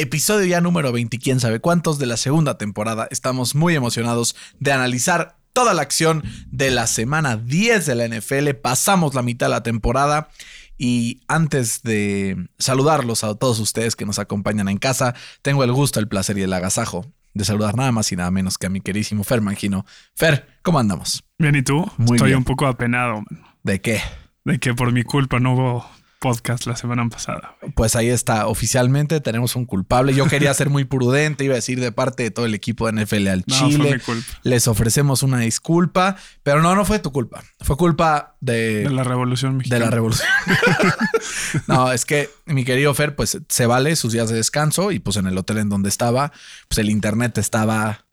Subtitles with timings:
[0.00, 3.08] Episodio ya número 20, quién sabe cuántos de la segunda temporada.
[3.10, 8.50] Estamos muy emocionados de analizar toda la acción de la semana 10 de la NFL.
[8.60, 10.28] Pasamos la mitad de la temporada.
[10.76, 15.98] Y antes de saludarlos a todos ustedes que nos acompañan en casa, tengo el gusto,
[15.98, 18.82] el placer y el agasajo de saludar nada más y nada menos que a mi
[18.82, 19.86] queridísimo Fer Mangino.
[20.14, 21.24] Fer, ¿cómo andamos?
[21.38, 21.90] Bien, ¿y tú?
[21.96, 22.38] Muy Estoy bien.
[22.38, 24.02] un poco apenado man, ¿De qué?
[24.44, 25.90] de que por mi culpa no hubo
[26.30, 27.56] podcast la semana pasada.
[27.60, 27.72] güey.
[27.72, 30.14] Pues ahí está, oficialmente tenemos un culpable.
[30.14, 33.04] Yo quería ser muy prudente, iba a decir de parte de todo el equipo de
[33.04, 33.92] NFL al No, fue Chile.
[33.94, 34.26] mi culpa.
[34.42, 37.44] Les ofrecemos una disculpa, pero no, no fue tu culpa.
[37.60, 39.84] Fue culpa de, De la Revolución de Mexicana.
[39.86, 40.28] la revolución.
[41.66, 45.16] no, es que mi querido Fer, pues se vale sus días de descanso y pues
[45.16, 46.32] en el hotel en donde estaba,
[46.68, 48.04] pues el internet estaba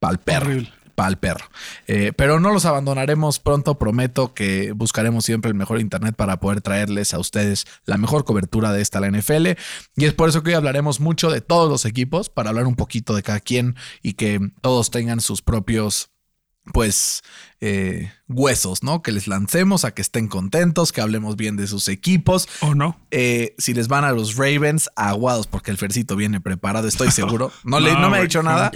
[0.00, 0.46] pa'l perro.
[0.48, 0.72] Horrible.
[0.94, 1.46] Pa'l perro.
[1.86, 3.78] Eh, pero no los abandonaremos pronto.
[3.78, 8.72] Prometo que buscaremos siempre el mejor internet para poder traerles a ustedes la mejor cobertura
[8.72, 9.48] de esta la NFL.
[9.96, 12.76] Y es por eso que hoy hablaremos mucho de todos los equipos para hablar un
[12.76, 16.10] poquito de cada quien y que todos tengan sus propios
[16.72, 17.22] pues
[17.66, 19.00] eh, huesos, ¿no?
[19.00, 22.46] Que les lancemos a que estén contentos, que hablemos bien de sus equipos.
[22.60, 23.00] ¿O no?
[23.10, 27.50] Eh, si les van a los Ravens, aguados, porque el Fercito viene preparado, estoy seguro.
[27.64, 28.70] No, le, no me ha dicho ¿cómo nada,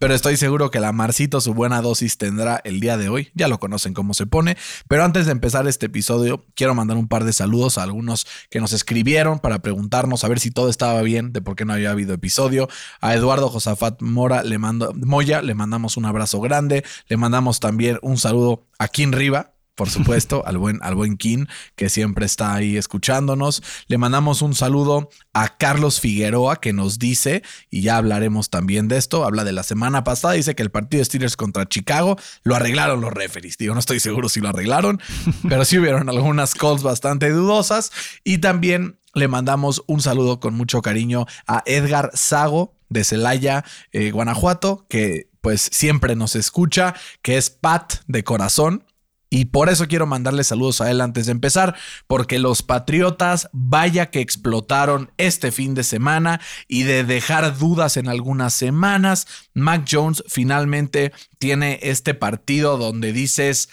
[0.00, 3.30] pero estoy seguro que la Marcito su buena dosis tendrá el día de hoy.
[3.34, 4.56] Ya lo conocen cómo se pone.
[4.88, 8.58] Pero antes de empezar este episodio, quiero mandar un par de saludos a algunos que
[8.58, 11.92] nos escribieron para preguntarnos a ver si todo estaba bien, de por qué no había
[11.92, 12.68] habido episodio.
[13.00, 16.84] A Eduardo Josafat Mora le mando, Moya le mandamos un abrazo grande.
[17.06, 18.31] Le mandamos también un saludo
[18.78, 19.48] a Kim Riva.
[19.74, 23.62] Por supuesto, al buen, al buen King, que siempre está ahí escuchándonos.
[23.86, 28.98] Le mandamos un saludo a Carlos Figueroa, que nos dice, y ya hablaremos también de
[28.98, 32.54] esto, habla de la semana pasada, dice que el partido de Steelers contra Chicago lo
[32.54, 33.56] arreglaron los referees.
[33.56, 35.00] Digo, no estoy seguro si lo arreglaron,
[35.48, 37.92] pero sí hubieron algunas calls bastante dudosas.
[38.24, 44.10] Y también le mandamos un saludo con mucho cariño a Edgar Sago de Celaya, eh,
[44.10, 48.86] Guanajuato, que pues siempre nos escucha, que es Pat de corazón.
[49.28, 51.74] Y por eso quiero mandarle saludos a él antes de empezar,
[52.06, 56.38] porque los Patriotas, vaya que explotaron este fin de semana
[56.68, 63.70] y de dejar dudas en algunas semanas, Mac Jones finalmente tiene este partido donde dices,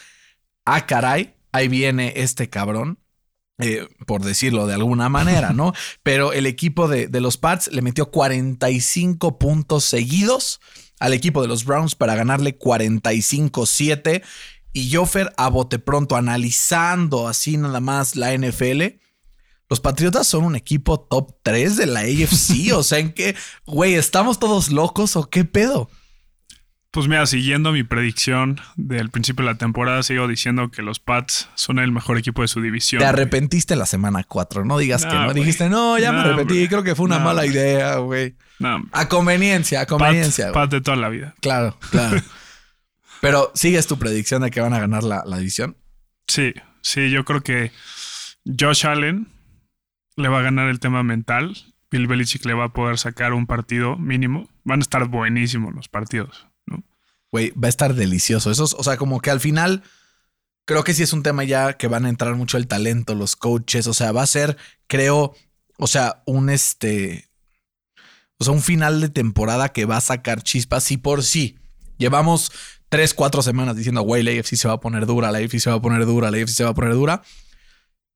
[0.63, 2.99] ah, caray, ahí viene este cabrón.
[3.61, 5.73] eh, por decirlo de alguna manera, ¿no?
[6.03, 10.61] Pero el equipo de, de los Pats le metió 45 puntos seguidos
[10.99, 14.23] al equipo de los Browns para ganarle 45-7.
[14.71, 18.83] Y Joffer a bote pronto, analizando así nada más la NFL.
[19.69, 22.71] Los Patriotas son un equipo top 3 de la AFC.
[22.73, 25.89] o sea, en que, güey, ¿estamos todos locos o qué pedo?
[26.91, 31.47] Pues mira, siguiendo mi predicción del principio de la temporada, sigo diciendo que los Pats
[31.53, 32.99] son el mejor equipo de su división.
[32.99, 33.13] Te güey.
[33.13, 34.65] arrepentiste la semana 4.
[34.65, 35.35] No digas que No, güey.
[35.35, 36.67] Dijiste, no, ya me arrepentí.
[36.67, 37.51] Creo que fue una mala güey.
[37.53, 38.35] idea, güey.
[38.59, 40.51] No, A conveniencia, a conveniencia.
[40.51, 41.33] Pat de toda la vida.
[41.41, 42.21] Claro, claro.
[43.21, 45.75] Pero sigues tu predicción de que van a ganar la, la división.
[46.27, 47.71] Sí, sí, yo creo que
[48.45, 49.27] Josh Allen
[50.15, 51.55] le va a ganar el tema mental.
[51.91, 54.49] Bill Belichick le va a poder sacar un partido mínimo.
[54.63, 56.83] Van a estar buenísimos los partidos, ¿no?
[57.31, 58.51] Güey, va a estar delicioso.
[58.51, 59.83] Eso, es- o sea, como que al final
[60.65, 63.35] creo que sí es un tema ya que van a entrar mucho el talento, los
[63.35, 63.87] coaches.
[63.87, 64.55] O sea, va a ser,
[64.87, 65.33] creo,
[65.77, 67.28] o sea, un este.
[68.39, 71.57] O sea, un final de temporada que va a sacar chispas y por sí.
[71.97, 72.51] Llevamos
[72.87, 75.69] tres, cuatro semanas diciendo, güey, la AFC se va a poner dura, la AFC se
[75.69, 77.21] va a poner dura, la AFC se va a poner dura.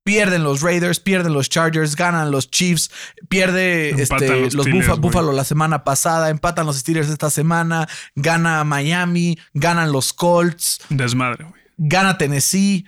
[0.05, 2.91] Pierden los Raiders, pierden los Chargers, ganan los Chiefs,
[3.29, 4.99] pierde este, los los, Steelers, Bufa- güey.
[5.01, 11.45] Buffalo la semana pasada, empatan los Steelers esta semana, gana Miami, ganan los Colts, Desmadre,
[11.45, 11.61] güey.
[11.77, 12.85] gana Tennessee,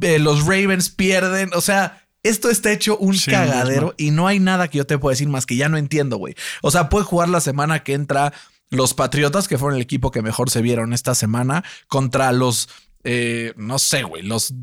[0.00, 3.94] eh, los Ravens pierden, o sea, esto está hecho un Sí, cagadero mismo.
[3.98, 6.34] y no hay nada que yo te pueda decir más que ya no entiendo, güey.
[6.62, 8.32] O sea, puede jugar la semana que entra
[8.70, 12.68] los Patriotas, que fueron el equipo que mejor se vieron esta semana, contra los,
[13.04, 14.54] eh, no sé, güey, los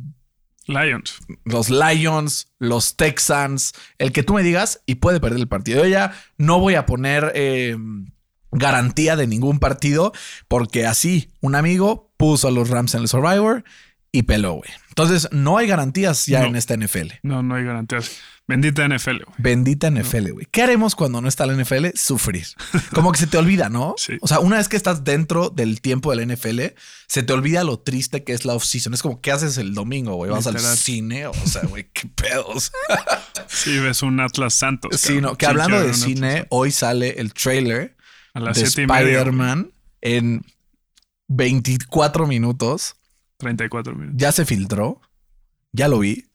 [0.68, 1.19] Lions.
[1.45, 5.83] los Lions, los Texans, el que tú me digas y puede perder el partido.
[5.83, 7.77] Yo ya no voy a poner eh,
[8.51, 10.13] garantía de ningún partido
[10.48, 13.63] porque así un amigo puso a los Rams en el Survivor
[14.18, 14.69] y peló, güey.
[14.90, 16.48] Entonces, no hay garantías ya No.
[16.48, 17.14] en esta NFL.
[17.22, 18.18] No, no hay garantías.
[18.48, 19.36] Bendita NFL, güey.
[19.38, 20.48] Bendita NFL, güey.
[20.50, 21.88] ¿Qué haremos cuando no está la NFL?
[21.94, 22.48] Sufrir.
[22.96, 23.94] Como que se te olvida, ¿no?
[23.98, 24.14] Sí.
[24.22, 26.62] O sea, una vez que estás dentro del tiempo de la NFL,
[27.08, 28.94] se te olvida lo triste que es la off-season.
[28.96, 30.31] Es como, ¿qué haces el domingo, güey?
[30.31, 31.28] ¿Vas al cine?
[31.28, 32.72] O sea, güey, qué pedos.
[33.48, 35.00] Sí, ves un Atlas Santos.
[35.00, 37.96] Sí, no, que hablando de cine, hoy sale el trailer
[38.34, 38.64] a las de.
[38.64, 39.72] Spider-Man
[40.02, 40.42] en
[41.28, 42.96] 24 minutos.
[43.38, 44.16] 34 minutos.
[44.18, 45.01] Ya se filtró.
[45.72, 46.25] Ya lo vi.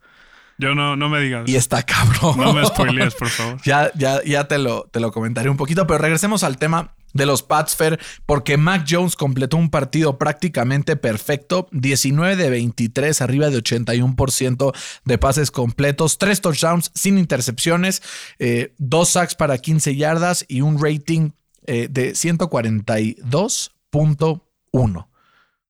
[0.58, 1.48] Yo no, no me digas.
[1.48, 2.38] Y está cabrón.
[2.38, 3.60] No me spoilees, por favor.
[3.64, 7.26] Ya, ya, ya te lo, te lo comentaré un poquito, pero regresemos al tema de
[7.26, 13.50] los Pats, Fer, porque Mac Jones completó un partido prácticamente perfecto, 19 de 23, arriba
[13.50, 14.72] de 81%
[15.04, 18.02] de pases completos, tres touchdowns sin intercepciones,
[18.38, 21.32] eh, dos sacks para 15 yardas y un rating
[21.66, 25.08] eh, de 142.1.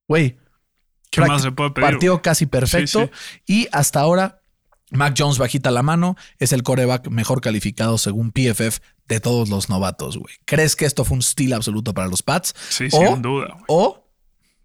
[0.08, 0.38] Güey,
[1.12, 1.90] ¿Qué más se puede pedir?
[1.90, 3.10] Partido casi perfecto.
[3.46, 4.42] Sí, Y hasta ahora,
[4.90, 6.16] Mac Jones bajita la mano.
[6.38, 10.34] Es el coreback mejor calificado según PFF de todos los novatos, güey.
[10.44, 12.54] ¿Crees que esto fue un steal absoluto para los Pats?
[12.70, 13.56] Sí, O- sin duda.
[13.68, 14.08] O,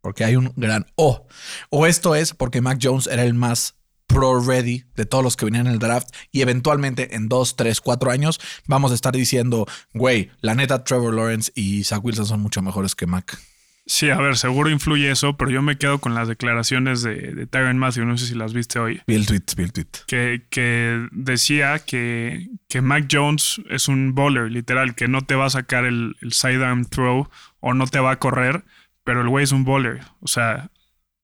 [0.02, 1.28] porque hay un gran O.
[1.70, 3.76] O esto es porque Mac Jones era el más
[4.08, 7.82] pro ready de todos los que venían en el draft y eventualmente en dos, tres,
[7.82, 12.40] cuatro años vamos a estar diciendo, güey, la neta Trevor Lawrence y Zach Wilson son
[12.40, 13.38] mucho mejores que Mac.
[13.90, 17.48] Sí, a ver, seguro influye eso, pero yo me quedo con las declaraciones de, de
[17.48, 19.88] Tyron Matthew, no sé si las viste hoy, Vi el tweet, vi el tweet.
[20.08, 25.46] que, que decía que, que Mac Jones es un bowler, literal, que no te va
[25.46, 27.30] a sacar el, el sidearm throw
[27.62, 28.66] o no te va a correr,
[29.06, 30.02] pero el güey es un bowler.
[30.20, 30.70] O sea,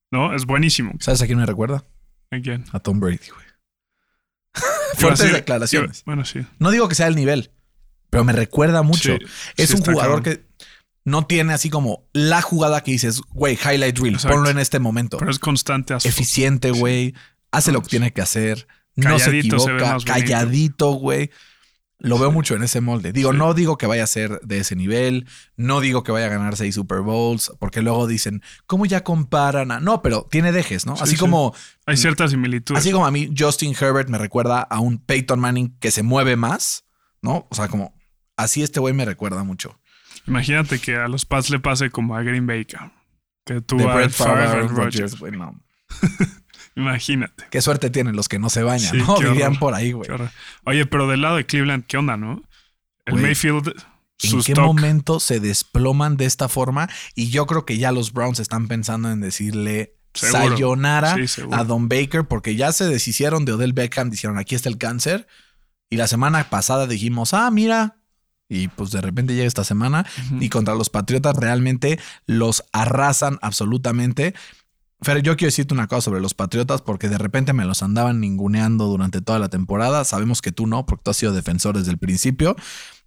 [0.09, 0.33] ¿no?
[0.33, 0.93] Es buenísimo.
[1.01, 1.83] ¿Sabes a quién me recuerda?
[2.31, 2.63] ¿A quién?
[2.71, 3.45] A Tom Brady, güey.
[4.95, 6.03] Fuertes declaraciones.
[6.05, 6.45] Bueno, sí.
[6.59, 7.51] No digo que sea el nivel,
[8.09, 9.17] pero me recuerda mucho.
[9.17, 9.25] Sí,
[9.57, 10.23] es sí un jugador cabrón.
[10.23, 10.45] que
[11.05, 14.35] no tiene así como la jugada que dices, güey, highlight reel, Exacto.
[14.37, 15.17] ponlo en este momento.
[15.17, 15.93] Pero es constante.
[15.93, 16.11] as fuck.
[16.11, 17.13] Eficiente, güey.
[17.51, 18.67] Hace lo que tiene que hacer.
[18.95, 19.93] No se se equivoca.
[19.93, 20.05] bonito.
[20.05, 21.29] calladito, güey.
[21.99, 23.13] Lo veo mucho en ese molde.
[23.13, 23.37] Digo, Sí.
[23.37, 25.25] no digo que vaya a ser de ese nivel.
[25.55, 27.51] No digo que vaya a ganar seis Super Bowls.
[27.59, 29.71] Porque luego dicen, ¿cómo ya comparan?
[29.71, 30.95] a-?" No, pero tiene dejes, ¿no?
[30.97, 31.17] Sí, así sí.
[31.19, 31.55] como
[31.85, 32.79] Hay ciertas similitudes.
[32.81, 36.35] Así como a mí, Justin Herbert me recuerda a un Peyton Manning que se mueve
[36.35, 36.83] más,
[37.21, 37.47] ¿no?
[37.49, 37.93] O sea, como
[38.35, 39.79] así este güey me recuerda mucho.
[40.27, 42.65] Imagínate que a los Pats le pase como a Green Bay.
[43.45, 45.59] Que tú a Brett Favre, Rodgers, güey, no.
[46.75, 47.45] Imagínate.
[47.51, 49.13] Qué suerte tienen los que no se bañan, Sí, ¿no?
[49.13, 49.59] horror.
[49.59, 50.09] por ahí, güey.
[50.63, 52.41] Oye, pero del lado de Cleveland, ¿qué onda, no?
[53.05, 53.67] El Güey, Mayfield,
[54.23, 54.59] ¿En qué stock.
[54.65, 56.89] momento se desploman de esta forma?
[57.15, 60.49] Y yo creo que ya los Browns están pensando en decirle Seguro.
[60.49, 61.57] sayonara Sí, seguro.
[61.57, 65.27] a Don Baker porque ya se deshicieron de Odell Beckham, dijeron aquí está el cáncer.
[65.89, 67.97] Y la semana pasada dijimos, ah, mira.
[68.49, 70.05] Y pues de repente llega esta semana
[70.39, 74.35] y contra los Patriotas realmente los arrasan absolutamente.
[75.01, 78.19] Fer, yo quiero decirte una cosa sobre los Patriotas porque de repente me los andaban
[78.19, 80.05] ninguneando durante toda la temporada.
[80.05, 82.55] Sabemos que tú no, porque tú has sido defensor desde el principio.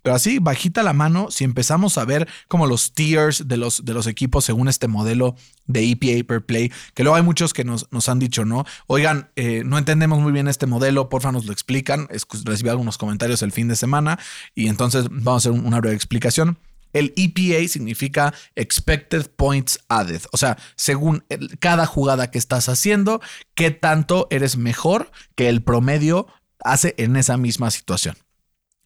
[0.06, 3.92] Pero así, bajita la mano, si empezamos a ver como los tiers de los, de
[3.92, 5.34] los equipos según este modelo
[5.66, 8.64] de EPA per play, que luego hay muchos que nos, nos han dicho, ¿no?
[8.86, 12.06] Oigan, eh, no entendemos muy bien este modelo, porfa nos lo explican.
[12.06, 14.16] Escu- Recibí algunos comentarios el fin de semana
[14.54, 16.56] y entonces vamos a hacer un- una breve explicación.
[16.92, 20.22] El EPA significa Expected Points Added.
[20.30, 21.24] O sea, según
[21.58, 23.20] cada jugada que estás haciendo,
[23.56, 26.28] qué tanto eres mejor que el promedio
[26.60, 28.14] hace en esa misma situación.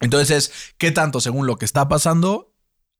[0.01, 2.53] Entonces, qué tanto según lo que está pasando,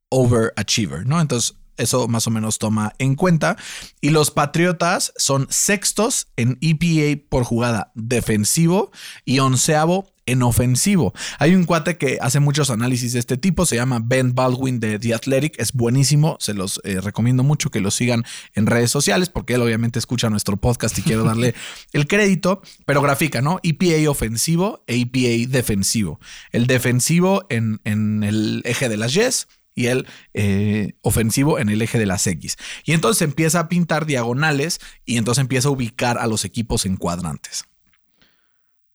[0.10, 1.20] overachiever, ¿no?
[1.20, 3.58] Entonces, eso más o menos toma en cuenta.
[4.02, 8.92] Y los Patriotas son sextos en EPA por jugada defensivo
[9.26, 11.14] y onceavo en ofensivo.
[11.40, 15.00] Hay un cuate que hace muchos análisis de este tipo, se llama Ben Baldwin de
[15.00, 18.24] The Athletic, es buenísimo, se los eh, recomiendo mucho que lo sigan
[18.54, 21.56] en redes sociales porque él obviamente escucha nuestro podcast y quiero darle
[21.94, 23.60] el crédito, pero grafica, ¿no?
[23.64, 26.20] EPA ofensivo e EPA defensivo.
[26.52, 31.82] El defensivo en, en el eje de las Yes y el eh, ofensivo en el
[31.82, 32.58] eje de las X.
[32.86, 36.98] Y entonces empieza a pintar diagonales y entonces empieza a ubicar a los equipos en
[36.98, 37.66] cuadrantes.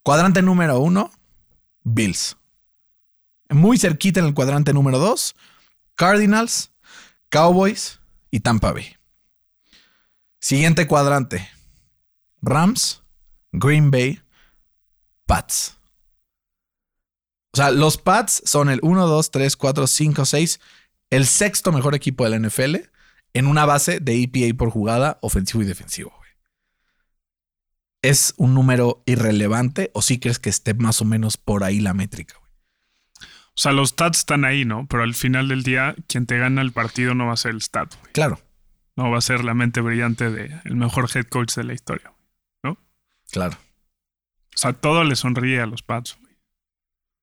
[0.06, 1.10] Cuadrante número uno,
[1.82, 2.36] Bills.
[3.48, 5.34] Muy cerquita en el cuadrante número dos,
[5.96, 6.70] Cardinals,
[7.28, 7.98] Cowboys
[8.30, 8.94] y Tampa Bay.
[10.38, 11.48] Siguiente cuadrante,
[12.40, 13.02] Rams,
[13.50, 14.22] Green Bay,
[15.26, 15.76] Pats.
[17.52, 20.60] O sea, los Pats son el 1, 2, 3, 4, 5, 6,
[21.10, 22.76] el sexto mejor equipo de la NFL
[23.32, 26.16] en una base de EPA por jugada ofensivo y defensivo.
[28.06, 31.92] ¿Es un número irrelevante o sí crees que esté más o menos por ahí la
[31.94, 32.36] métrica?
[32.38, 32.50] güey?
[33.20, 34.86] O sea, los stats están ahí, ¿no?
[34.86, 37.62] Pero al final del día, quien te gana el partido no va a ser el
[37.62, 38.12] stat, güey.
[38.12, 38.38] Claro.
[38.96, 42.12] No va a ser la mente brillante del mejor head coach de la historia.
[42.62, 42.76] güey.
[43.32, 43.56] Claro.
[44.54, 46.16] O sea, todo le sonríe a los Pats.
[46.20, 46.36] güey.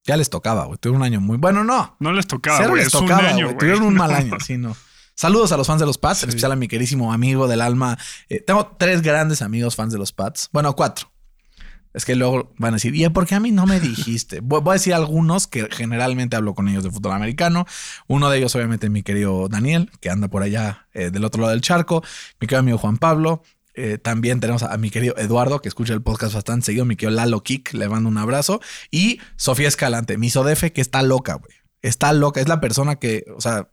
[0.05, 0.77] Ya les tocaba, güey.
[0.79, 1.37] Tuvieron un año muy.
[1.37, 1.95] Bueno, no.
[1.99, 2.83] No les tocaba, Cero güey.
[2.83, 3.57] les Es un tocaba, año, güey.
[3.57, 4.17] Tuvieron un mal No.
[4.17, 4.75] año, sí, no.
[5.15, 7.97] Saludos a los fans de los Pats, en especial a mi queridísimo amigo del alma.
[8.29, 10.49] Eh, tengo tres grandes amigos fans de los Pats.
[10.51, 11.13] Bueno, cuatro.
[11.93, 14.39] Es que luego van a decir, ¿y por qué a mí no me dijiste?
[14.43, 17.65] voy, voy a decir algunos que generalmente hablo con ellos de fútbol americano.
[18.07, 21.51] Uno de ellos, obviamente, mi querido Daniel, que anda por allá eh, del otro lado
[21.51, 22.03] del charco.
[22.39, 23.43] Mi querido amigo Juan Pablo.
[23.75, 26.85] Eh, también tenemos a, a mi querido Eduardo, que escucha el podcast bastante seguido.
[26.85, 28.59] Mi querido Lalo Kik, le mando un abrazo.
[28.89, 31.53] Y Sofía Escalante, mi Sodefe, que está loca, güey.
[31.83, 32.41] Está loca.
[32.41, 33.69] Es la persona que, o sea,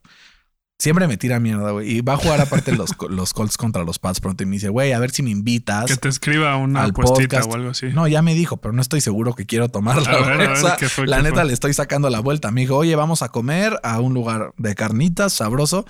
[0.81, 1.97] siempre me tira mierda, güey.
[1.97, 4.41] Y va a jugar aparte los, los Colts contra los Pats pronto.
[4.41, 5.85] Y me dice, güey, a ver si me invitas.
[5.85, 7.51] Que te escriba una apuestita podcast.
[7.51, 7.87] o algo así.
[7.93, 10.09] No, ya me dijo, pero no estoy seguro que quiero tomarla.
[10.09, 11.45] A ver, a ver, O sea, ¿qué fue, la neta fue?
[11.45, 12.49] le estoy sacando la vuelta.
[12.49, 15.85] Me dijo, oye, vamos a comer a un lugar de carnitas sabroso.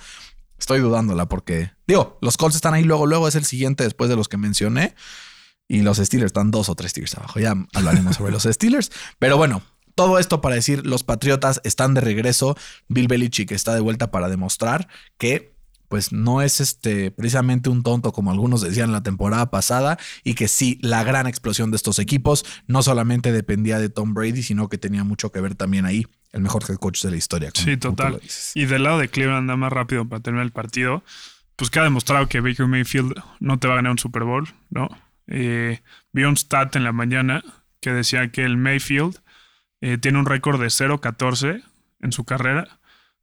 [0.58, 4.16] Estoy dudándola porque, digo, los Colts están ahí luego, luego es el siguiente después de
[4.16, 4.94] los que mencioné.
[5.68, 7.40] Y los Steelers están dos o tres tiers abajo.
[7.40, 8.92] Ya hablaremos sobre los Steelers.
[9.18, 9.62] Pero bueno,
[9.94, 12.56] todo esto para decir, los Patriotas están de regreso.
[12.88, 15.52] Bill Belichick está de vuelta para demostrar que
[15.88, 20.48] pues no es este precisamente un tonto como algunos decían la temporada pasada y que
[20.48, 24.78] sí, la gran explosión de estos equipos no solamente dependía de Tom Brady, sino que
[24.78, 27.50] tenía mucho que ver también ahí el mejor head coach de la historia.
[27.52, 28.22] como- Sí, total.
[28.54, 31.04] Y del lado de Cleveland, nada más rápido para terminar el partido,
[31.56, 34.48] pues que ha demostrado que Baker Mayfield no te va a ganar un Super Bowl,
[34.70, 34.88] ¿no?
[35.26, 35.82] Eh,
[36.12, 37.44] vi un stat en la mañana
[37.80, 39.18] que decía que el Mayfield
[39.82, 41.64] eh, tiene un récord de 0-14
[42.00, 42.78] en su carrera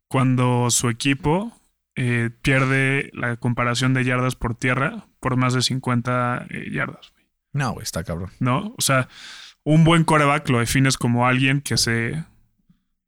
[0.10, 1.54] cuando su equipo
[1.96, 7.14] eh, pierde la comparación de yardas por tierra por más de 50 eh, yardas.
[7.54, 8.32] No, güey, está cabrón.
[8.40, 8.76] ¿no?
[8.78, 9.08] O sea,
[9.64, 12.26] un buen coreback lo defines como alguien que se,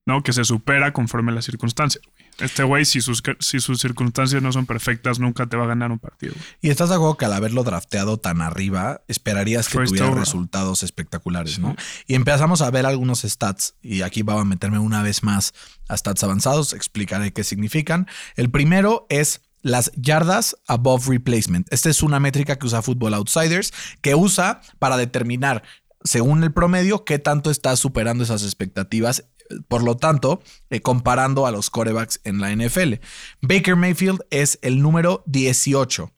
[0.05, 0.23] ¿no?
[0.23, 2.03] Que se supera conforme las circunstancias.
[2.39, 5.91] Este güey, si sus, si sus circunstancias no son perfectas, nunca te va a ganar
[5.91, 6.33] un partido.
[6.61, 10.19] Y estás de acuerdo que al haberlo drafteado tan arriba, esperarías que First tuviera over.
[10.19, 11.61] resultados espectaculares, Sí.
[11.61, 11.75] ¿no?
[12.07, 15.53] Y empezamos a ver algunos stats, y aquí va a meterme una vez más
[15.87, 18.07] a stats avanzados, explicaré qué significan.
[18.35, 21.71] El primero es las yardas above replacement.
[21.71, 23.71] Esta es una métrica que usa Football Outsiders,
[24.01, 25.61] que usa para determinar,
[26.03, 29.25] según el promedio, qué tanto está superando esas expectativas.
[29.67, 32.95] Por lo tanto, eh, comparando a los corebacks en la NFL.
[33.41, 36.11] Baker Mayfield es el número 18.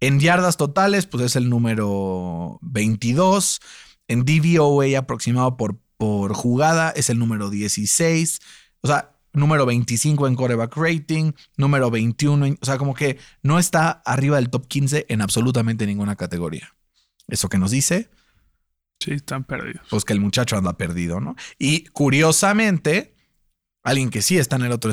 [0.00, 3.60] En yardas totales, pues es el número 22.
[4.08, 8.40] En DVOA aproximado por, por jugada es el número 16.
[8.82, 12.46] O sea, número 25 en coreback rating, número 21.
[12.46, 16.74] en- o sea, como que no está arriba del top 15 en absolutamente ninguna categoría.
[17.28, 18.10] Eso que nos dice,
[19.04, 19.86] Sí, están perdidos.
[19.90, 21.36] pues que el muchacho anda perdido, ¿no?
[21.58, 23.14] Y curiosamente,
[23.82, 24.90] alguien que sí está en el otro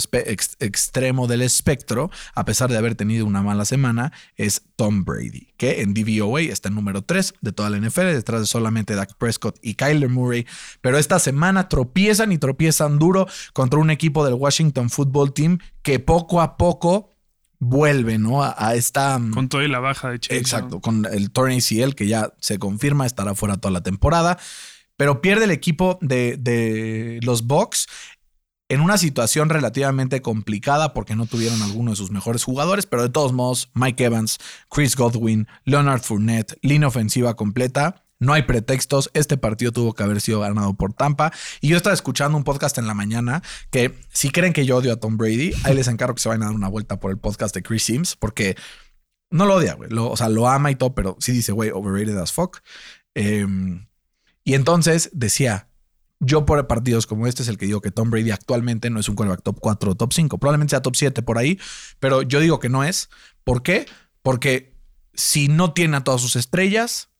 [0.59, 5.81] extremo del espectro, a pesar de haber tenido una mala semana, es Tom Brady, que
[5.81, 9.57] en DVOA está en número 3 de toda la NFL, detrás de solamente Dak Prescott
[9.61, 10.45] y Kyler Murray.
[10.81, 15.99] Pero esta semana tropiezan y tropiezan duro contra un equipo del Washington Football Team que
[15.99, 17.10] poco a poco
[17.61, 18.43] vuelve, ¿no?
[18.43, 19.17] A, a esta...
[19.19, 20.37] mm, Con todo y la baja de Chase.
[20.37, 24.37] Exacto, con el torn ACL que ya se confirma estará fuera toda la temporada,
[24.97, 27.87] pero pierde el equipo de, de los Bucks
[28.67, 33.09] en una situación relativamente complicada porque no tuvieron alguno de sus mejores jugadores, pero de
[33.09, 34.39] todos modos, Mike Evans,
[34.69, 38.00] Chris Godwin, Leonard Fournette, línea ofensiva completa.
[38.21, 39.09] No hay pretextos.
[39.15, 41.33] Este partido tuvo que haber sido ganado por Tampa.
[41.59, 44.93] Y yo estaba escuchando un podcast en la mañana que si creen que yo odio
[44.93, 47.17] a Tom Brady, ahí les encargo que se vayan a dar una vuelta por el
[47.17, 48.55] podcast de Chris Sims, porque
[49.31, 49.89] no lo odia, güey.
[49.97, 52.59] O sea, lo ama y todo, pero sí dice, güey, overrated as fuck.
[53.15, 53.87] Em,
[54.43, 55.69] y entonces decía,
[56.19, 59.09] yo por partidos como este es el que digo que Tom Brady actualmente no es
[59.09, 60.37] un quarterback top 4 o top 5.
[60.37, 61.59] Probablemente sea top 7 por ahí,
[61.99, 63.09] pero yo digo que no es.
[63.43, 63.87] ¿Por qué?
[64.21, 64.75] Porque
[65.15, 67.10] si no tiene a todas sus estrellas,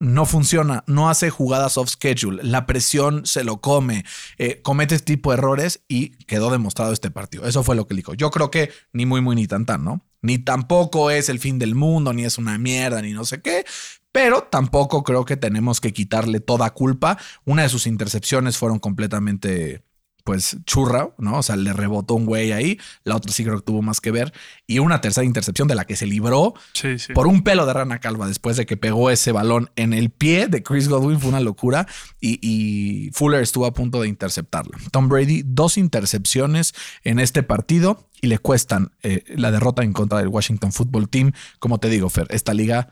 [0.00, 4.04] no funciona, no hace jugadas off schedule, la presión se lo come,
[4.38, 7.46] eh, comete este tipo de errores y quedó demostrado este partido.
[7.46, 8.14] Eso fue lo que dijo.
[8.14, 10.02] Yo creo que ni muy, muy, ni tan, tan, ¿no?
[10.20, 13.64] Ni tampoco es el fin del mundo, ni es una mierda, ni no sé qué,
[14.10, 17.18] pero tampoco creo que tenemos que quitarle toda culpa.
[17.44, 19.82] Una de sus intercepciones fueron completamente
[20.24, 21.38] pues churra, ¿no?
[21.38, 24.10] O sea, le rebotó un güey ahí, la otra sí creo que tuvo más que
[24.10, 24.32] ver,
[24.66, 27.12] y una tercera intercepción de la que se libró Sí, sí.
[27.12, 30.48] por un pelo de rana calva después de que pegó ese balón en el pie
[30.48, 31.86] de Chris Godwin fue una locura
[32.20, 34.72] y, y Fuller estuvo a punto de interceptarlo.
[34.90, 40.18] Tom Brady, dos intercepciones en este partido y le cuestan eh, la derrota en contra
[40.18, 41.32] del Washington Football Team.
[41.58, 42.88] Como te digo, Fer, esta liga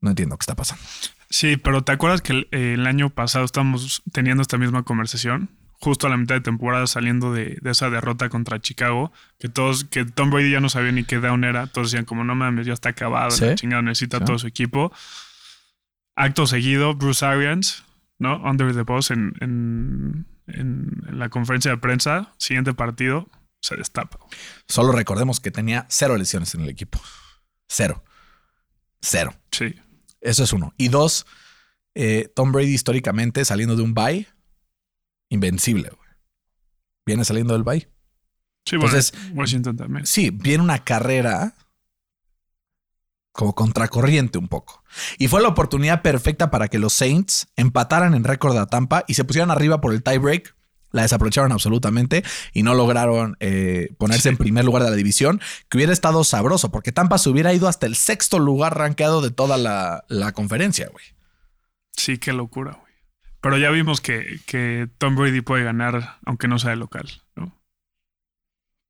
[0.00, 0.84] no entiendo qué está pasando.
[1.30, 5.50] Sí, pero ¿te acuerdas que el, el año pasado estábamos teniendo esta misma conversación?
[5.80, 9.84] Justo a la mitad de temporada saliendo de, de esa derrota contra Chicago, que todos,
[9.84, 12.66] que Tom Brady ya no sabía ni qué down era, todos decían como no mames,
[12.66, 13.44] ya está acabado, Sí.
[13.44, 14.24] la chingada necesita Sí.
[14.24, 14.92] todo su equipo.
[16.16, 17.84] Acto seguido, Bruce Arians,
[18.18, 18.42] ¿no?
[18.42, 23.28] Under the post en, en, en la conferencia de prensa, siguiente partido,
[23.60, 24.18] se destapa.
[24.66, 27.00] Solo recordemos que tenía cero lesiones en el equipo.
[27.68, 28.02] Cero.
[29.00, 29.32] Cero.
[29.52, 29.76] Sí.
[30.20, 30.74] Eso es uno.
[30.76, 31.24] Y dos,
[31.94, 34.26] eh, Tom Brady históricamente saliendo de un bye,
[35.28, 35.90] invencible.
[35.90, 36.08] güey.
[37.06, 37.88] Viene saliendo del bye.
[38.64, 40.06] Sí, bueno, Entonces- Washington también.
[40.06, 41.54] Sí, viene una carrera
[43.32, 44.82] como contracorriente un poco.
[45.16, 49.14] Y fue la oportunidad perfecta para que los Saints empataran en récord a Tampa y
[49.14, 50.56] se pusieran arriba por el tiebreak.
[50.90, 54.28] La desaprovecharon absolutamente y no lograron eh, ponerse Sí.
[54.30, 57.68] en primer lugar de la división, que hubiera estado sabroso, porque Tampa se hubiera ido
[57.68, 61.04] hasta el sexto lugar rankeado de toda la, la conferencia, güey.
[61.92, 62.87] Sí, qué locura, güey.
[63.40, 67.54] Pero ya vimos que, que Tom Brady puede ganar aunque no sea de local, ¿no?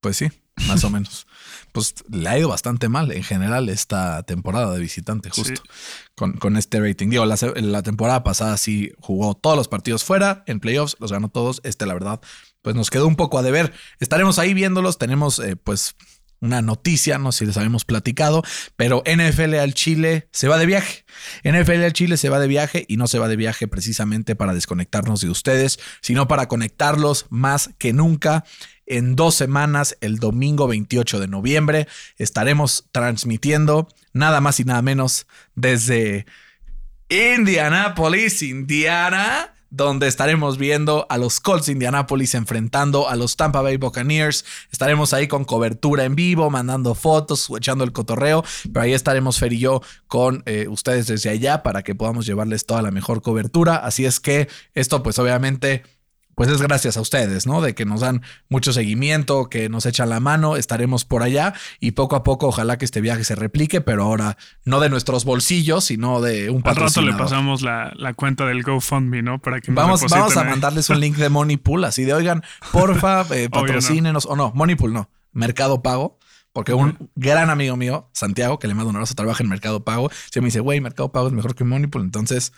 [0.01, 0.29] Pues sí,
[0.67, 1.27] más o menos.
[1.71, 5.71] Pues le ha ido bastante mal en general esta temporada de visitante, justo Sí.
[6.17, 7.09] con, con este rating.
[7.11, 11.61] Digo, la temporada pasada sí jugó todos los partidos fuera, en playoffs, los ganó todos.
[11.65, 12.21] Este, la verdad,
[12.63, 13.75] pues nos quedó un poco a deber.
[14.01, 14.97] Estaremos ahí viéndolos.
[14.97, 15.95] Tenemos, eh, pues,
[16.41, 18.43] una noticia, no sé si les habíamos platicado,
[18.77, 21.05] pero NFL al Chile se va de viaje.
[21.45, 24.55] NFL al Chile se va de viaje y no se va de viaje precisamente para
[24.55, 28.45] desconectarnos de ustedes, sino para conectarlos más que nunca.
[28.87, 35.27] En dos semanas, el domingo 28 de noviembre, estaremos transmitiendo nada más y nada menos
[35.55, 36.25] desde
[37.11, 43.77] Indianapolis, Indiana, donde estaremos viendo a los Colts de Indianapolis enfrentando a los Tampa Bay
[43.77, 44.45] Buccaneers.
[44.71, 49.53] Estaremos ahí con cobertura en vivo, mandando fotos, echando el cotorreo, pero ahí estaremos Fer
[49.53, 53.77] y yo con eh, ustedes desde allá para que podamos llevarles toda la mejor cobertura.
[53.77, 55.83] Así es que esto pues obviamente
[56.39, 57.61] pues es gracias a ustedes, ¿no?
[57.61, 61.91] De que nos dan mucho seguimiento, que nos echan la mano, estaremos por allá y
[61.91, 65.87] poco a poco ojalá que este viaje se replique, pero ahora no de nuestros bolsillos,
[65.87, 67.19] sino de un Al rato le patrocinador.
[67.19, 69.41] pasamos la, la cuenta del GoFundMe, ¿no?
[69.41, 70.49] Para que Vamos, vamos a ahí.
[70.51, 73.61] mandarles un link de Moneypool, así de oigan, porfa, eh, no.
[73.61, 76.21] patrocínenos, o no, Moneypool no, Mercado Pago,
[76.53, 80.09] porque un gran amigo mío, Santiago, que le mando un abrazo, trabaja en Mercado Pago,
[80.31, 82.53] se me dice, güey, Mercado Pago es mejor que Moneypool, entonces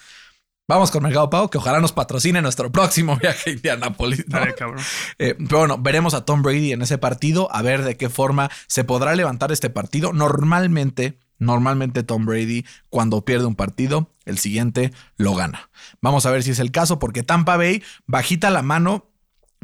[0.70, 4.20] vamos con Mercado Pago, que ojalá nos patrocine nuestro próximo viaje a Indianapolis.
[4.20, 4.36] ¿no?
[4.38, 4.82] Estaría cabrón.
[5.18, 8.50] Eh, pero bueno, veremos a Tom Brady en ese partido, a ver de qué forma
[8.68, 10.12] se podrá levantar este partido.
[10.12, 15.70] Normalmente, normalmente Tom Brady, cuando pierde un partido, el siguiente lo gana.
[16.00, 19.10] Vamos a ver si es el caso, porque Tampa Bay, bajita la mano,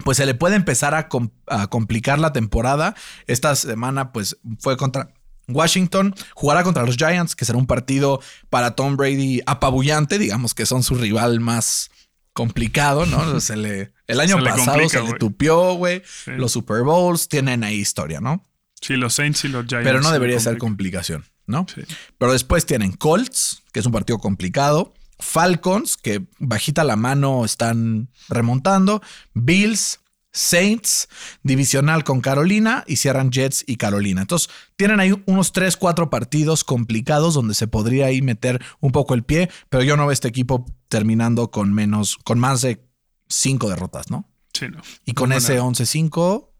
[0.05, 2.95] pues se le puede empezar a, com- a complicar la temporada.
[3.27, 5.15] Esta semana, pues fue contra
[5.49, 10.67] Washington, jugará contra los Giants, que será un partido para Tom Brady apabullante, digamos que
[10.67, 11.91] son su rival más
[12.33, 13.41] complicado, ¿no?
[13.41, 16.03] Se le, el año Se pasado complica, se le tupió, güey.
[16.25, 16.33] Sí.
[16.33, 18.45] Los Super Bowls tienen ahí historia, ¿no?
[18.81, 19.85] Sí, los Saints y los Giants.
[19.85, 21.67] Pero no debería ser complicación, ¿no?
[21.75, 21.83] Sí.
[22.19, 24.95] Pero después tienen Colts, que es un partido complicado.
[25.19, 29.03] Falcons, que bajita la mano están remontando.
[29.33, 30.01] Bills,
[30.37, 31.09] Saints,
[31.43, 34.21] divisional con Carolina y cierran Jets y Carolina.
[34.21, 39.15] Entonces, tienen ahí unos 3, 4 partidos complicados donde se podría ahí meter un poco
[39.15, 42.87] el pie, pero yo no veo este equipo terminando con menos, con más de
[43.29, 44.29] 5 derrotas, ¿no?
[44.53, 44.81] Sí, no.
[45.05, 45.71] Y con No, ese no.
[45.71, 46.51] 11-5,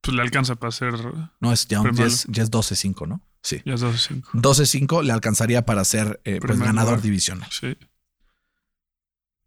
[0.00, 0.94] Pues le alcanza para hacer
[1.40, 3.20] no es ya, ya es, ya es 12-5, ¿no?
[3.42, 3.60] Sí.
[3.64, 4.22] ya 12-5.
[4.32, 7.48] 12-5 le alcanzaría para ser eh, pues, ganador divisional.
[7.52, 7.76] Sí.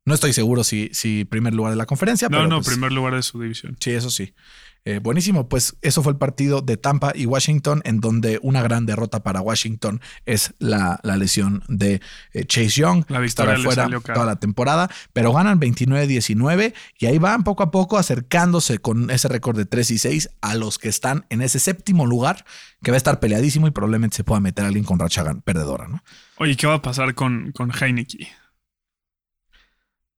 [0.05, 2.91] No estoy seguro si, si primer lugar de la conferencia, No, pero no, pues, primer
[2.91, 3.77] lugar de su división.
[3.79, 4.33] sí, eso sí.
[4.85, 8.85] Eh, buenísimo, pues eso fue el partido de Tampa y Washington, en donde una gran
[8.85, 13.03] derrota para Washington es la, la lesión de eh, Chase Young.
[13.09, 17.63] La victoria le fuera salió toda la temporada, pero ganan 29-19 y ahí van poco
[17.63, 21.41] a poco acercándose con ese récord de 3 y 6 a los que están en
[21.41, 22.45] ese séptimo lugar,
[22.81, 26.01] que va a estar peleadísimo y probablemente se pueda meter alguien con racha perdedora, ¿no?
[26.37, 28.29] Oye, ¿qué va a pasar con, con Heineke?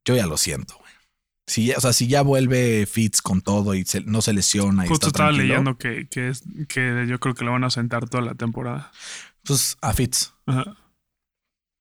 [0.05, 0.91] Yo ya lo siento, güey.
[1.47, 4.85] Si ya, o sea, si ya vuelve Fitz con todo y se- no se lesiona
[4.85, 7.69] y Justo está estaba leyendo que, que, es, que yo creo que lo van a
[7.71, 8.91] sentar toda la temporada.
[9.43, 10.33] Pues a Fitz.
[10.45, 10.77] Ajá.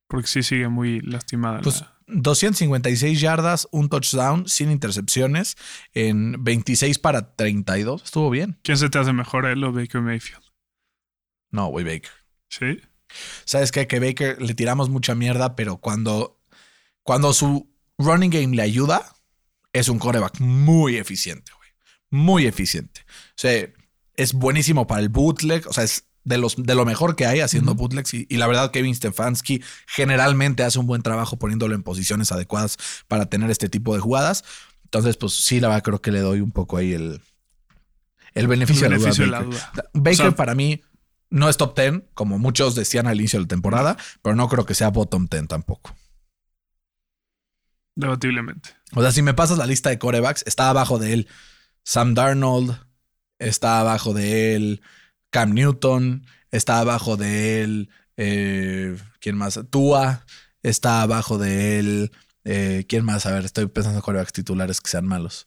[0.08, 1.60] Porque sí sigue muy lastimada.
[1.60, 5.56] Pues la- 256 yardas, un touchdown sin intercepciones
[5.94, 8.02] en 26 para 32.
[8.02, 8.58] Estuvo bien.
[8.64, 10.42] ¿Quién se te hace mejor, él o Baker Mayfield?
[11.52, 12.10] No, güey, Baker.
[12.48, 12.80] Sí.
[13.44, 13.86] ¿Sabes qué?
[13.86, 16.40] Que Baker le tiramos mucha mierda, pero cuando,
[17.04, 19.14] cuando su running game le ayuda,
[19.72, 21.68] es un coreback muy eficiente, güey.
[22.10, 23.02] Muy eficiente.
[23.06, 23.68] O sea,
[24.16, 25.66] es buenísimo para el bootleg.
[25.68, 28.12] O sea, es de, los, de lo mejor que hay haciendo bootlegs.
[28.14, 32.76] Y, y la verdad, Kevin Stefanski generalmente hace un buen trabajo poniéndolo en posiciones adecuadas
[33.06, 34.44] para tener este tipo de jugadas.
[34.84, 37.20] Entonces, pues sí, la verdad, creo que le doy un poco ahí el,
[38.34, 39.50] el beneficio, El de la duda de la Baker.
[39.54, 39.90] duda.
[39.94, 40.82] Baker O sea- para mí
[41.30, 44.66] No es top 10, como muchos decían al inicio de la temporada, pero no creo
[44.66, 45.94] que sea bottom 10 tampoco.
[48.00, 48.70] Debatiblemente.
[48.94, 51.28] O sea, si me pasas la lista de corebacks, está abajo de él
[51.84, 52.76] Sam Darnold,
[53.38, 54.82] está abajo de él
[55.30, 59.60] Cam Newton, está abajo de él, eh, ¿quién más?
[59.70, 60.24] Tua,
[60.62, 62.12] está abajo de él,
[62.44, 63.26] eh, ¿quién más?
[63.26, 65.46] A ver, estoy pensando en corebacks titulares que sean malos.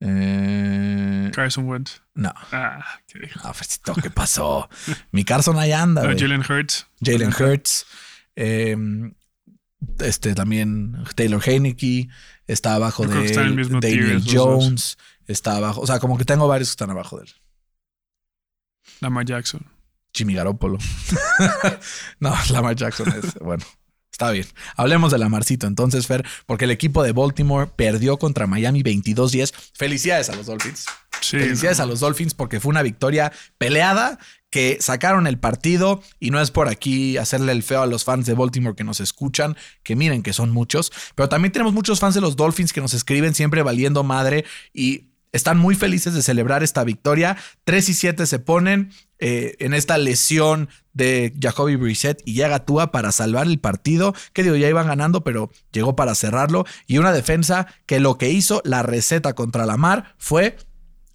[0.00, 2.00] Eh, Carson Wentz.
[2.14, 3.40] no, Ah, ¿qué dijo?
[3.86, 4.68] no, ¿qué pasó?
[5.12, 6.02] Mi Carson ahí anda.
[6.02, 6.18] No.
[6.18, 6.86] Jalen Hurts.
[7.00, 7.86] Jalen Hurts.
[8.36, 8.76] eh,
[10.00, 12.08] este también Taylor Heineke
[12.46, 14.22] está abajo Yo de él, Daniel.
[14.26, 15.80] Jones está abajo.
[15.80, 17.32] O sea, como que tengo varios que están abajo de él.
[19.00, 19.64] Lamar Jackson.
[20.12, 20.78] Jimmy Garoppolo.
[22.20, 23.64] no, Lamar Jackson es bueno.
[24.12, 24.46] Está bien.
[24.76, 29.52] Hablemos de Lamarcito entonces, Fer, porque el equipo de Baltimore perdió contra Miami 22-10.
[29.74, 30.86] Felicidades a los Dolphins.
[31.20, 31.38] Sí.
[31.38, 31.84] Felicidades no.
[31.84, 34.18] a los Dolphins porque fue una victoria peleada
[34.50, 38.26] que sacaron el partido y no es por aquí hacerle el feo a los fans
[38.26, 42.16] de Baltimore que nos escuchan, que miren que son muchos, pero también tenemos muchos fans
[42.16, 44.44] de los Dolphins que nos escriben siempre valiendo madre
[44.74, 47.36] y están muy felices de celebrar esta victoria.
[47.64, 52.90] 3 y 7 se ponen eh, en esta lesión de Jacoby Brissett y llega Tua
[52.90, 54.14] para salvar el partido.
[54.32, 56.64] Que digo, ya iban ganando, pero llegó para cerrarlo.
[56.86, 60.56] Y una defensa que lo que hizo la receta contra la mar fue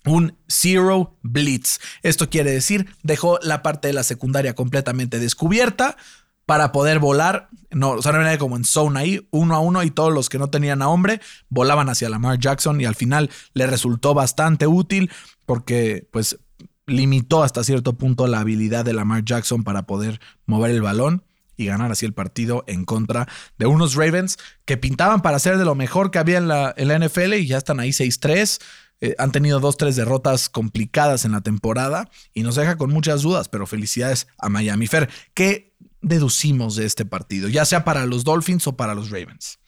[0.06, 1.80] un zero blitz.
[2.04, 5.98] Esto quiere decir, dejó la parte de la secundaria completamente descubierta
[6.46, 7.50] para poder volar.
[7.72, 10.38] No, o sea, no como en zone ahí, uno a uno, y todos los que
[10.38, 15.12] no tenían a hombre volaban hacia Lamar Jackson y al final le resultó bastante útil
[15.46, 16.40] porque, pues,
[16.88, 21.24] limitó hasta cierto punto la habilidad de Lamar Jackson para poder mover el balón
[21.58, 23.28] y ganar así el partido en contra
[23.58, 26.88] de unos Ravens que pintaban para ser de lo mejor que había en la, en
[26.90, 28.62] la NFL y ya están ahí 6-3.
[29.02, 33.24] Eh, han tenido dos, tres derrotas complicadas en la temporada y nos deja con muchas
[33.24, 34.88] dudas, pero felicidades a Miami.
[34.88, 35.75] Fer, ¿qué
[36.08, 37.50] deducimos de este partido?
[37.50, 39.60] Ya sea para los Dolphins o para los Ravens.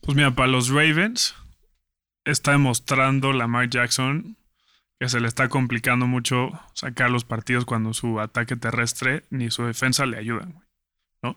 [0.00, 1.34] Pues mira, para los Ravens
[2.24, 4.36] está demostrando Lamar Jackson
[5.00, 9.64] que se le está complicando mucho sacar los partidos cuando su ataque terrestre ni su
[9.64, 10.64] defensa le ayudan.
[11.22, 11.36] ¿No?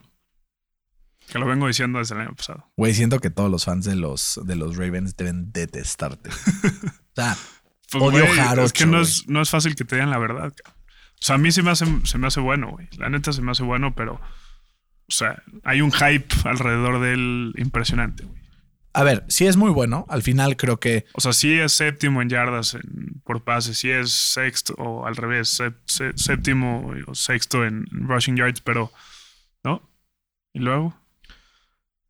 [1.28, 2.70] Que lo vengo diciendo desde el año pasado.
[2.76, 6.30] Güey, siento que todos los fans de los, de los Ravens deben detestarte.
[6.30, 7.36] o sea,
[7.90, 10.54] Pues, Odio jarocho, Es que no es, no es fácil que te digan la verdad.
[10.54, 10.77] cabrón.
[11.20, 12.88] O sea, a mí se me hace, se me hace bueno, güey.
[12.98, 14.14] La neta se me hace bueno, pero.
[14.14, 18.38] O sea, hay un hype alrededor de él impresionante, güey.
[18.94, 20.04] a ver, sí es muy bueno.
[20.08, 23.90] Al final creo que O sea, sí es séptimo en yardas en- por pase, sí
[23.90, 25.48] es sexto, o al revés,
[25.86, 28.92] se- séptimo o sexto en rushing yards, pero.
[29.64, 29.88] ¿No?
[30.52, 30.94] Y luego.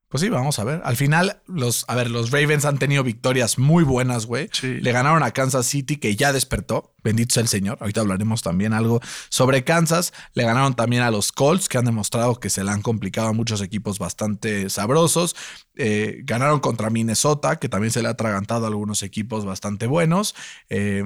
[0.08, 0.80] Pues sí, vamos a ver.
[0.84, 4.48] Al final, los, a ver, los Ravens han tenido victorias muy buenas, güey.
[4.52, 4.80] Sí.
[4.80, 6.94] Le ganaron a Kansas City, que ya despertó.
[7.04, 7.76] Bendito sea el Señor.
[7.80, 10.14] Ahorita hablaremos también algo sobre Kansas.
[10.32, 13.32] Le ganaron también a los Colts, que han demostrado que se le han complicado a
[13.34, 15.36] muchos equipos bastante sabrosos.
[15.76, 20.34] Eh, ganaron contra Minnesota, que también se le ha atragantado a algunos equipos bastante buenos.
[20.70, 21.04] Eh,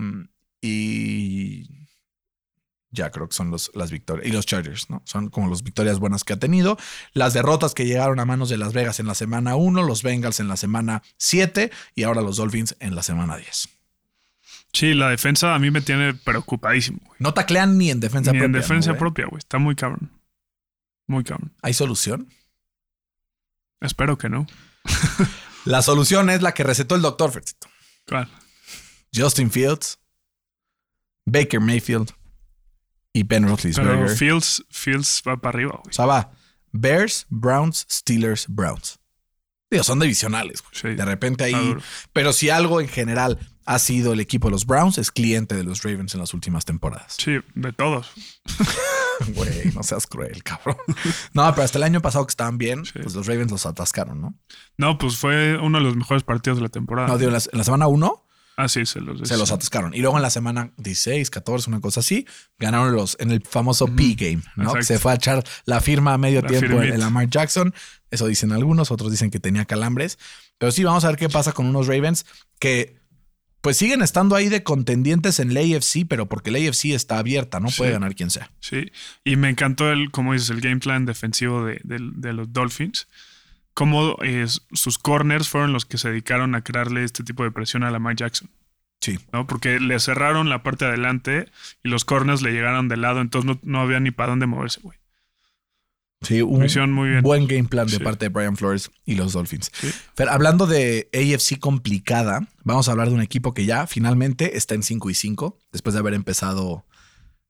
[0.61, 1.82] y
[2.93, 4.27] ya creo que son los, las victorias.
[4.27, 5.03] Y los Chargers, ¿no?
[5.07, 6.77] Son como las victorias buenas que ha tenido.
[7.15, 10.41] Las derrotas que llegaron a manos de Las Vegas en la semana 1, los Bengals
[10.41, 13.69] en la semana 7 y ahora los Dolphins en la semana 10.
[14.75, 17.17] Sí, la defensa a mí me tiene preocupadísimo, güey.
[17.19, 18.47] No taclean ni en defensa Ni propia.
[18.47, 19.39] en ¿no, defensa propia, güey.
[19.39, 20.11] Está muy cabrón.
[21.07, 21.53] Muy cabrón.
[21.63, 22.29] ¿Hay solución?
[23.81, 24.47] Espero que no.
[25.65, 27.69] La solución es la que recetó el doctor Fercito.
[28.07, 28.29] ¿Cuál?
[29.15, 29.99] Justin Fields,
[31.25, 32.13] Baker Mayfield
[33.13, 34.09] y Ben Pero.
[34.09, 35.95] Fields, Fields va para arriba, O güey.
[35.95, 36.31] sea, va
[36.73, 38.99] Bears, Browns, Steelers, Browns.
[39.71, 40.63] Digo, son divisionales.
[40.63, 40.73] güey.
[40.75, 41.77] Sí, de repente ahí.
[42.13, 45.65] Pero si algo en general ha sido el equipo de los Browns, es cliente de
[45.65, 47.15] los Ravens en las últimas temporadas.
[47.19, 48.11] Sí, de todos.
[49.35, 50.77] Güey, no seas cruel, cabrón.
[51.33, 52.99] No, pero hasta el año pasado que estaban bien, Sí.
[53.01, 54.35] pues los Ravens los atascaron, ¿no?
[54.77, 57.07] No, pues fue uno de los mejores partidos de la temporada.
[57.09, 58.25] No, digo, en la, en la semana 1
[58.57, 59.95] ah, sí, se los se los atascaron.
[59.95, 62.27] Y luego en la semana 16, 14, una cosa así,
[62.59, 64.83] ganaron los en el famoso P-Game, ¿no?
[64.83, 67.75] Se fue a echar la firma a medio La tiempo en Lamar Jackson.
[68.11, 70.19] Eso dicen algunos, otros dicen que tenía calambres.
[70.59, 72.27] Pero sí, vamos a ver qué pasa con unos Ravens
[72.59, 73.01] que
[73.63, 77.61] pues siguen estando ahí de contendientes en la AFC, pero porque la AFC está abierta,
[77.61, 78.51] no puede ganar quien sea.
[78.59, 78.91] Sí,
[79.25, 83.07] y me encantó el, como dices, el game plan defensivo de, de- de los Dolphins.
[83.75, 87.83] Cómo eh, sus corners fueron los que se dedicaron a crearle este tipo de presión
[87.85, 88.51] a Lamar Jackson,
[89.01, 89.19] Sí.
[89.33, 89.47] ¿no?
[89.47, 91.47] Porque le cerraron la parte de adelante
[91.83, 94.81] y los corners le llegaron de lado, entonces no, no había ni para dónde moverse,
[94.83, 94.99] güey.
[96.21, 97.23] Sí, un muy bien.
[97.23, 97.99] buen game plan de Sí.
[97.99, 99.73] parte de Brian Flores y los Dolphins.
[99.75, 99.91] Sí.
[100.15, 104.77] Fer, hablando de AFC complicada, vamos a hablar de un equipo que ya finalmente está
[104.77, 106.85] en 5 y 5, después de haber empezado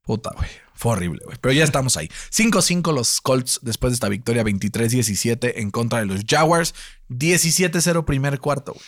[0.03, 0.49] Puta, güey.
[0.75, 1.37] Fue horrible, güey.
[1.39, 2.07] Pero ya estamos ahí.
[2.31, 6.75] 5-5 los Colts después de esta victoria 23-17 en contra de los Jaguars.
[7.09, 8.85] 17-0 primer cuarto, güey.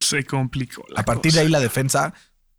[0.00, 0.84] Se complicó.
[0.88, 1.40] la A partir cosa.
[1.40, 2.12] de ahí la defensa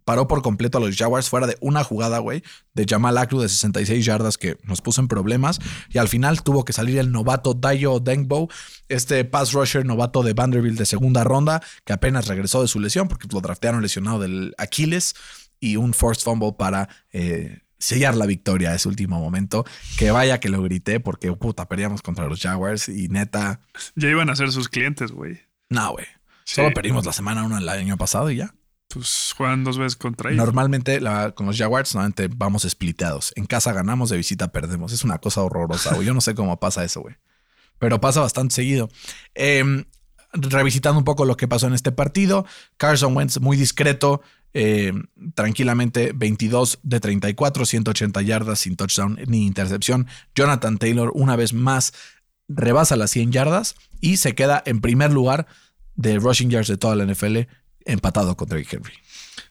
[0.06, 2.42] paró por completo a los Jaguars fuera de una jugada, güey,
[2.74, 5.60] de Jamal Akru de 66 yardas que nos puso en problemas.
[5.90, 8.50] Y al final tuvo que salir el novato Dayo Dengbo,
[8.88, 13.10] este pass rusher novato de Vanderbilt de segunda ronda, que apenas regresó de su lesión
[13.10, 15.14] porque lo draftearon lesionado del Aquiles
[15.60, 19.66] y un forced fumble para eh, sellar la victoria a ese último momento.
[19.98, 23.60] Que vaya que lo grité porque puta, perdíamos contra los Jaguars y neta,
[23.96, 25.40] Ya iban a ser sus clientes, güey.
[25.70, 26.06] no, güey.
[26.44, 26.56] Sí.
[26.56, 28.54] Solo perdimos la semana 1 el año pasado y ya.
[28.88, 30.38] Pues juegan dos veces contra ellos.
[30.46, 33.34] Normalmente la- con los Jaguars normalmente vamos spliteados.
[33.36, 34.94] En casa ganamos, de visita perdemos.
[34.94, 36.08] Es una cosa horrorosa, güey.
[36.08, 37.16] Yo no sé cómo pasa eso, güey.
[37.80, 38.88] Pero pasa bastante seguido.
[39.36, 39.86] Eh,
[40.32, 42.46] revisitando un poco lo que pasó en este partido,
[42.78, 44.22] Carson Wentz muy discreto,
[44.54, 44.94] eh,
[45.36, 50.08] tranquilamente 22 de 34, 180 yardas sin touchdown ni intercepción.
[50.36, 51.94] Jonathan Taylor una vez más
[52.48, 55.48] rebasa las 100 yardas y se queda en primer lugar
[55.96, 57.40] de rushing yards de toda la NFL
[57.86, 58.94] empatado con Drake Henry.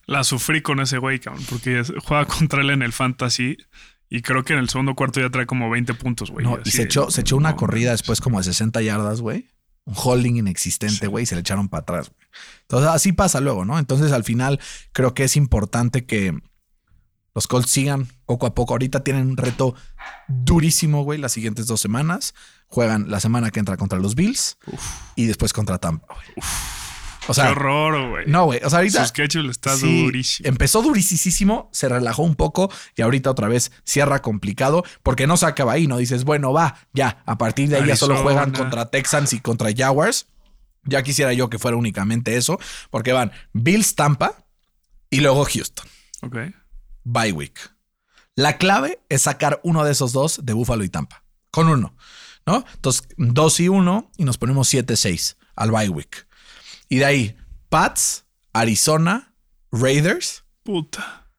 [0.05, 3.57] La sufrí con ese güey, cabrón, porque juega contra él en el fantasy
[4.09, 6.45] y creo que en el segundo cuarto ya trae como 20 puntos, güey.
[6.45, 9.47] No, y se echó, se echó una no corrida después como de 60 yardas, güey.
[9.87, 12.11] Un holding inexistente, güey, y se le echaron para atrás.
[12.63, 13.79] Entonces, así pasa luego, ¿no?
[13.79, 14.59] Entonces, al final,
[14.91, 16.37] creo que es importante que
[17.33, 18.73] los Colts sigan poco a poco.
[18.73, 19.75] Ahorita tienen un reto
[20.27, 22.33] durísimo, güey, las siguientes dos semanas.
[22.67, 24.57] Juegan la semana que entra contra los Bills
[25.15, 26.47] y después contra Tampa, güey.
[27.29, 28.25] O Qué sea, horror, güey.
[28.27, 28.61] no, güey.
[28.63, 30.47] O sea, ahorita Su schedule está Sí, durísimo.
[30.47, 35.45] Empezó durísimo, se relajó un poco y ahorita otra vez cierra complicado porque no se
[35.45, 35.97] acaba ahí, ¿no?
[35.97, 39.69] Dices, bueno, va, ya, a partir de ahí ya solo juegan contra Texans y contra
[39.75, 40.27] Jaguars.
[40.85, 42.59] Ya quisiera yo que fuera únicamente eso,
[42.89, 44.45] porque van Bills Tampa
[45.09, 45.85] y luego Houston.
[46.21, 46.37] Ok.
[47.03, 47.59] Bye week.
[48.35, 51.23] La clave es sacar uno de esos dos de Buffalo y Tampa.
[51.51, 51.95] Con uno,
[52.45, 52.63] ¿no?
[52.75, 56.26] Entonces, dos y uno y nos ponemos 7-6 al bye week.
[56.89, 57.37] Y de ahí,
[57.69, 59.33] Pats, Arizona,
[59.71, 60.43] Raiders.
[60.63, 61.29] Puta.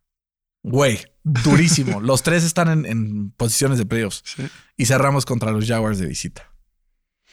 [0.62, 2.00] Güey, durísimo.
[2.02, 4.22] los tres están en, en posiciones de playoffs.
[4.24, 4.48] Sí.
[4.76, 6.52] Y cerramos contra los Jaguars de visita.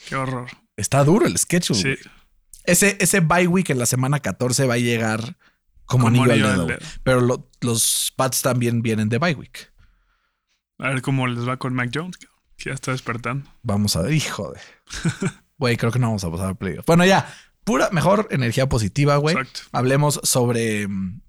[0.07, 0.49] Qué horror.
[0.77, 1.79] Está duro el schedule.
[1.79, 1.83] Sí.
[1.87, 2.15] güey.
[2.65, 5.37] Ese, ese bye week en la semana 14 va a llegar
[5.85, 6.65] como, Como anillo, anillo al dedo.
[6.67, 6.79] dedo.
[7.03, 9.71] Pero lo- los Pats también vienen de bye week.
[10.79, 13.49] A ver cómo les va con Mac Jones, que ya está despertando.
[13.61, 14.59] Vamos a ver, hijo de.
[15.57, 16.85] Güey, creo que no vamos a pasar a playoffs.
[16.85, 17.33] Bueno, ya,
[17.65, 19.35] pura mejor energía positiva, güey.
[19.35, 19.61] Exacto.
[19.73, 21.19] Hablemos sobre mm,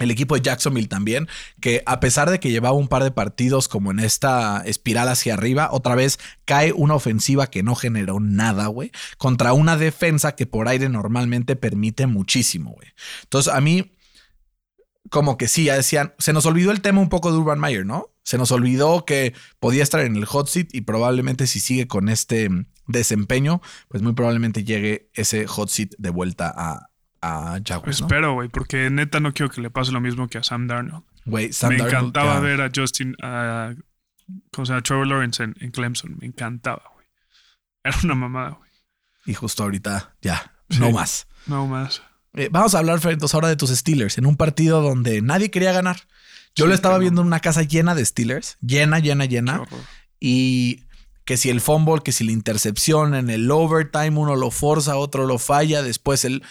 [0.00, 1.28] el equipo de Jacksonville también,
[1.60, 5.34] que a pesar de que llevaba un par de partidos como en esta espiral hacia
[5.34, 10.46] arriba, otra vez cae una ofensiva que no generó nada, güey, contra una defensa que
[10.46, 12.88] por aire normalmente permite muchísimo, güey.
[13.24, 13.92] Entonces, a mí,
[15.10, 17.84] como que sí, ya decían, se nos olvidó el tema un poco de Urban Meyer,
[17.84, 18.14] ¿no?
[18.22, 22.08] Se nos olvidó que podía estar en el hot seat y probablemente si sigue con
[22.08, 26.90] este mm, desempeño, pues muy probablemente llegue ese hot seat de vuelta a,
[27.22, 28.06] a Jaguars, ¿no?
[28.06, 31.04] Espero, güey, porque neta no quiero que le pase lo mismo que a Sam Darnold.
[31.26, 33.74] Güey, Sam me Darnold, encantaba ver a Justin, a,
[34.52, 34.82] ¿cómo se llama?
[34.82, 36.16] Trevor Lawrence en, en Clemson.
[36.20, 37.06] Me encantaba, güey.
[37.84, 38.70] Era una mamada, güey.
[39.26, 40.78] Y justo ahorita, ya, Sí.
[40.80, 41.26] no más.
[41.46, 42.02] No más.
[42.34, 45.50] Eh, vamos a hablar, Fer, entonces ahora de tus Steelers, en un partido donde nadie
[45.50, 45.96] quería ganar.
[46.54, 47.00] Yo Sí, lo estaba no.
[47.00, 49.62] viendo en una casa llena de Steelers, llena, llena, llena.
[50.20, 50.84] Y
[51.24, 55.26] que si el fumble, que si la intercepción en el overtime, uno lo forza, otro
[55.26, 56.42] lo falla, después el...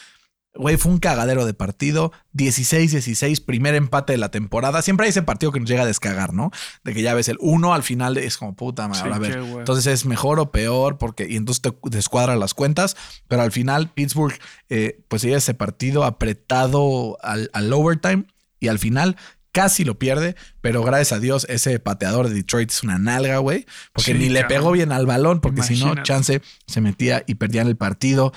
[0.56, 2.12] Güey, fue un cagadero de partido.
[2.34, 4.82] 16-16, primer empate de la temporada.
[4.82, 6.50] Siempre hay ese partido que nos llega a descagar, ¿no?
[6.84, 9.10] De que ya ves el 1 al final es como puta madre.
[9.10, 12.98] Sí, a ver, entonces es mejor o peor porque y entonces te descuadra las cuentas.
[13.28, 14.38] Pero al final Pittsburgh,
[14.70, 18.26] eh, pues llega ese partido apretado al, al overtime
[18.60, 19.18] y al final
[19.52, 23.66] casi lo pierde, pero gracias a Dios ese pateador de Detroit es una nalga, güey,
[23.94, 27.36] porque Sí, ni le pegó bien al balón, porque si no, chance se metía y
[27.36, 28.32] perdían el partido.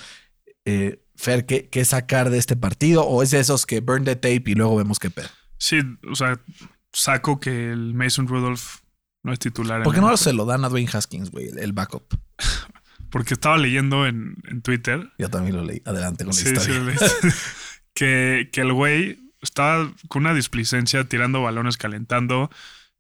[0.65, 3.05] Eh, Fer, ¿qué, qué sacar de este partido?
[3.05, 5.29] ¿O es de esos que burn the tape y luego vemos qué pedo?
[5.59, 5.79] Sí,
[6.11, 6.41] o sea,
[6.93, 8.79] saco que el Mason Rudolph
[9.23, 9.83] no es titular.
[9.85, 12.03] ¿Por qué no se lo dan a Dwayne Haskins, güey, el- backup?
[13.11, 15.83] Porque estaba leyendo en, en Twitter Yo también lo leí.
[15.85, 16.97] Adelante con la Sí, historia.
[16.99, 17.29] sí,
[17.95, 22.51] que, que el güey estaba con una displicencia tirando balones, calentando.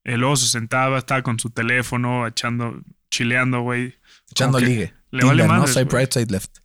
[0.04, 3.94] eh, luego se sentaba, estaba con su teléfono, echando, chileando, güey.
[4.30, 4.92] Echando ligue.
[5.10, 5.84] le vale Tinder, ¿no?
[5.90, 6.02] güey.
[6.02, 6.58] right, side left.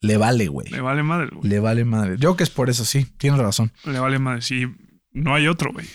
[0.00, 0.68] Le vale, güey.
[0.70, 1.48] Le vale madre, güey.
[1.48, 2.12] Le vale madre.
[2.12, 3.04] Yo creo que es por eso, sí.
[3.18, 3.72] Tienes razón.
[3.84, 4.40] Le vale madre.
[4.40, 4.66] Sí,
[5.12, 5.86] no hay otro, güey.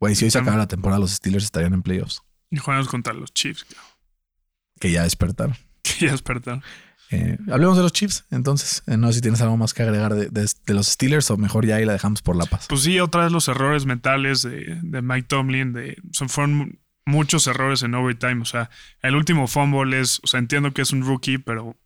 [0.00, 2.22] Güey, si hoy se acaba la temporada, los Steelers estarían en playoffs.
[2.50, 3.90] Y jugamos contra los Chiefs, cabrón,
[4.80, 5.56] Que ya despertaron.
[5.82, 6.62] que ya despertaron.
[7.10, 8.82] Eh, hablemos de los Chiefs, entonces.
[8.86, 11.36] Eh, no sé si tienes algo más que agregar de, de- de los Steelers o
[11.36, 12.66] mejor ya ahí la dejamos por la paz.
[12.68, 15.72] Pues sí, otra vez los errores mentales de, de Mike Tomlin.
[15.72, 16.72] De, son, fueron mu-
[17.06, 18.40] muchos errores en overtime.
[18.42, 18.70] O sea,
[19.02, 20.20] el último fumble es.
[20.24, 21.76] O sea, entiendo que es un rookie, pero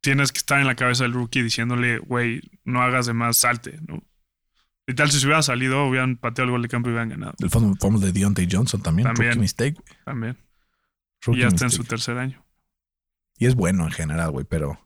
[0.00, 3.78] tienes que estar en la cabeza del rookie diciéndole, güey, no hagas de más, salte,
[3.86, 4.02] ¿no?
[4.88, 7.34] Y tal, si se hubiera salido, hubieran pateado el gol de campo y hubieran ganado.
[7.40, 9.06] El fumble fumble de Deontay Johnson también.
[9.08, 9.30] También.
[9.32, 9.76] Rookie mistake.
[10.04, 10.36] También.
[11.22, 12.40] Rookie y ya está en su tercer año.
[13.38, 14.78] Y es bueno en general, güey, pero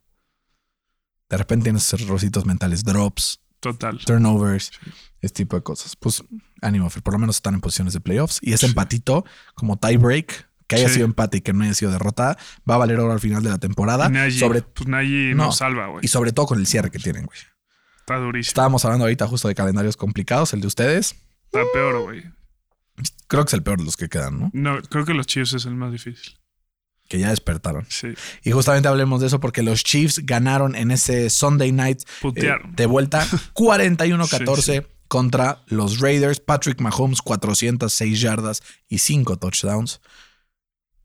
[1.28, 3.98] de repente tienes errorcitos mentales, drops, Total.
[3.98, 4.72] turnovers,
[5.20, 5.94] este tipo de cosas.
[5.96, 6.24] Pues
[6.60, 8.38] ánimo, Fer, por lo menos están en posiciones de playoffs.
[8.42, 8.70] Y ese Sí.
[8.70, 10.94] empatito, como tie break, que haya Sí.
[10.94, 12.36] sido empate y que no haya sido derrotada,
[12.68, 14.10] va a valer ahora al final de la temporada.
[14.30, 15.46] Sobre, pues Nagy No.
[15.46, 16.04] nos salva, güey.
[16.04, 17.38] y sobre todo con el cierre que tienen, güey.
[18.00, 18.50] Está durísimo.
[18.50, 21.14] Estábamos hablando ahorita justo de calendarios complicados, el de ustedes.
[21.44, 22.24] Está peor, güey.
[23.28, 24.50] Creo que es el peor de los que quedan, ¿no?
[24.52, 26.38] No, creo que los Chiefs es el más difícil.
[27.11, 27.85] Que ya despertaron.
[27.88, 28.14] Sí.
[28.44, 32.03] Y justamente hablemos de eso porque los Chiefs ganaron en ese Sunday night
[32.37, 36.38] eh, de vuelta 41-14 contra los Raiders.
[36.38, 40.01] Patrick Mahomes 406 yardas y 5 touchdowns.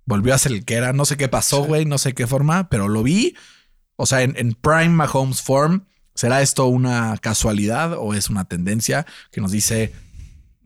[0.06, 0.94] Volvió a ser el que era.
[0.94, 1.68] No sé qué pasó, Sí.
[1.70, 1.86] güey.
[1.86, 3.36] No sé qué forma, pero lo vi.
[3.96, 5.86] O sea, en, en prime Mahomes form.
[6.14, 9.92] ¿Será esto una casualidad o es una tendencia que nos dice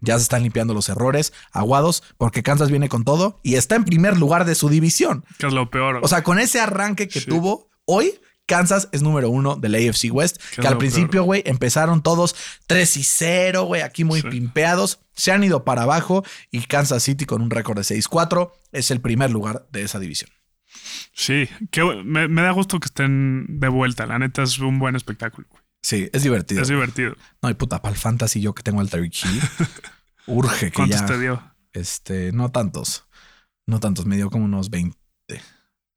[0.02, 3.86] ya se están limpiando los errores aguados porque Kansas viene con todo y está en
[3.86, 5.26] primer lugar de su división?
[5.38, 6.00] Que es lo peor.
[6.04, 7.26] O sea, con ese arranque que Sí.
[7.30, 10.38] tuvo hoy, Kansas es número uno del AFC West.
[10.60, 12.36] Que al principio, güey, empezaron todos
[12.66, 14.28] 3 y 0, güey, aquí muy Sí.
[14.28, 15.00] pimpeados.
[15.14, 19.02] Se han ido para abajo y Kansas City con un récord de 6-4 es el
[19.02, 20.32] primer lugar de esa división.
[21.14, 24.06] Sí, que me, me da gusto que estén de vuelta.
[24.06, 25.48] La neta es un buen espectáculo.
[25.82, 26.62] Sí, es divertido.
[26.62, 27.16] Es divertido.
[27.42, 29.42] No, y puta, para el fantasy yo que tengo al Tyreek Hill,
[30.28, 31.06] urge que ¿Cuántos ya...
[31.06, 31.44] te dio?
[31.74, 33.06] Este, no tantos.
[33.66, 34.98] No tantos, me dio como unos 20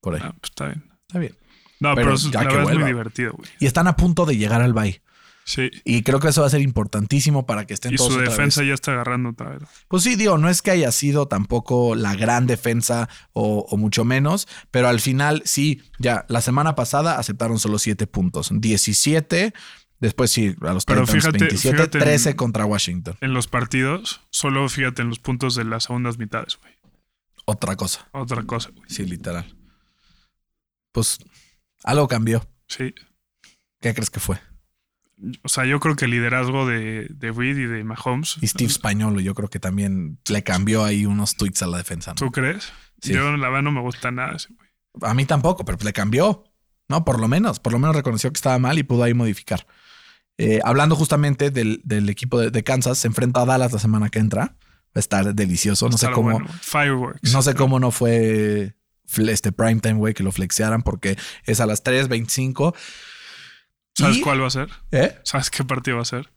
[0.00, 0.20] por ahí.
[0.22, 0.84] Ah, pues está bien.
[1.08, 1.36] Está bien.
[1.80, 3.48] No, Pero pero, es- ya la que es muy divertido, güey.
[3.58, 5.02] Y están a punto de llegar al bye.
[5.44, 5.70] Sí.
[5.84, 8.30] Y creo que eso va a ser importantísimo para que estén Y todos su otra
[8.30, 8.68] defensa vez.
[8.68, 9.62] ya está agarrando otra vez.
[9.88, 14.04] Pues sí, digo, no es que haya sido tampoco la gran defensa o, o mucho
[14.04, 19.52] menos, pero al final sí, ya, la semana pasada aceptaron solo 7 puntos, 17,
[19.98, 23.16] después sí, a los Pero Titans fíjate- 27, fíjate en- 13 contra Washington.
[23.20, 26.72] En los partidos, solo fíjate en los puntos de las segundas mitades, güey.
[27.44, 28.88] Otra cosa, Otra cosa, güey.
[28.88, 29.56] sí, literal.
[30.92, 31.18] Pues
[31.82, 32.46] algo cambió.
[32.68, 32.94] Sí.
[33.80, 34.38] ¿Qué crees que fue?
[35.42, 38.36] O sea, yo creo que el liderazgo de, de Reed y de Mahomes.
[38.40, 42.10] Y Steve Spagnolo, yo creo que también le cambió ahí unos tweets a la defensa.
[42.10, 42.16] ¿no?
[42.16, 42.72] ¿Tú crees?
[43.00, 43.12] Sí.
[43.12, 44.68] Yo, la verdad, no me gusta nada ese, güey.
[45.00, 46.44] A mí tampoco, pero le cambió.
[46.88, 49.66] No, por lo menos, por lo menos reconoció que estaba mal y pudo ahí modificar.
[50.38, 54.10] Eh, hablando justamente del, del equipo de, de Kansas, se enfrenta a Dallas la semana
[54.10, 54.56] que entra.
[54.94, 55.88] Va a estar delicioso.
[55.88, 56.48] No sé cómo, bueno.
[56.60, 57.32] Fireworks.
[57.32, 58.74] no sé cómo no fue
[59.16, 62.74] este primetime, güey, que lo flexearan porque es a las 3.25.
[63.94, 64.68] ¿Sabes Y- cuál va a ser?
[64.90, 65.18] ¿Eh?
[65.24, 66.30] ¿Sabes qué partido va a ser?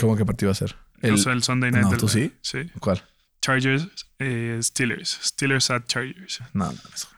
[0.00, 0.76] ¿Cómo qué partido va a ser?
[1.02, 1.84] El, o sea, el Sunday Night.
[1.84, 2.32] no, del- ¿tú sí?
[2.42, 2.70] Sí.
[2.80, 3.02] ¿Cuál?
[3.40, 3.88] Chargers,
[4.18, 5.18] eh, Steelers.
[5.22, 6.40] Steelers at Chargers.
[6.52, 7.08] No, no, eso.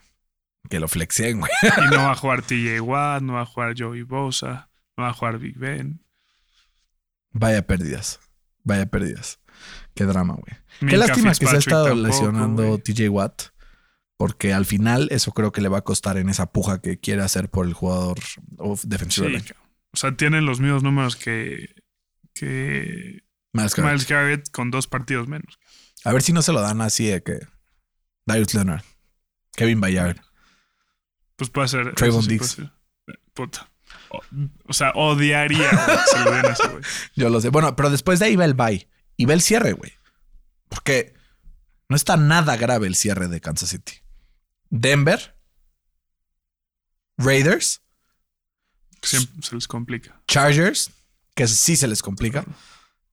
[0.68, 1.50] Que lo flexeen, güey.
[1.62, 5.10] Y no va a jugar TJ Watt, no va a jugar Joey Bosa, no va
[5.10, 6.04] a jugar Big Ben.
[7.30, 8.20] Vaya pérdidas.
[8.64, 9.38] Vaya pérdidas.
[9.94, 10.90] Qué drama, güey.
[10.90, 12.78] Qué lástima que se ha estado tampoco, lesionando.
[12.78, 13.42] TJ Watt,
[14.16, 17.22] porque al final eso creo que le va a costar en esa puja que quiere
[17.22, 18.18] hacer por el jugador
[18.84, 19.26] defensivo.
[19.28, 19.54] Sí, del año.
[19.92, 21.74] O sea, tienen los mismos números que,
[22.34, 23.22] que
[23.52, 23.92] Miles Garrett.
[23.92, 25.58] Miles Garrett con dos partidos menos.
[26.04, 27.40] A ver si no se lo dan así de que
[28.26, 28.82] Darius Leonard,
[29.54, 30.20] Kevin Bayard.
[31.36, 31.94] Pues puede ser.
[31.94, 32.50] Trayvon sí Diggs.
[32.52, 32.72] ser.
[33.06, 33.70] Eh, Puta.
[34.10, 34.20] O,
[34.66, 36.84] o sea, odiaría güey, se lo den güey.
[37.14, 37.48] Yo lo sé.
[37.50, 39.92] Bueno, pero después de ahí va el bye y va el cierre, güey.
[40.68, 41.14] Porque
[41.88, 43.94] no está nada grave el cierre de Kansas City.
[44.70, 45.36] Denver,
[47.16, 47.82] Raiders,
[49.02, 50.20] Siempre se les complica.
[50.26, 50.90] Chargers,
[51.34, 52.44] que sí se les complica.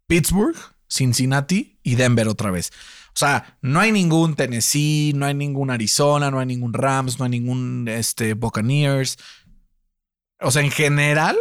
[0.08, 0.58] Pittsburgh,
[0.89, 2.71] Cincinnati y Denver otra vez.
[3.15, 7.26] O sea, no hay ningún Tennessee, no hay ningún Arizona, no hay ningún Rams, no
[7.26, 9.17] hay ningún este, Buccaneers.
[10.41, 11.38] O sea, en general,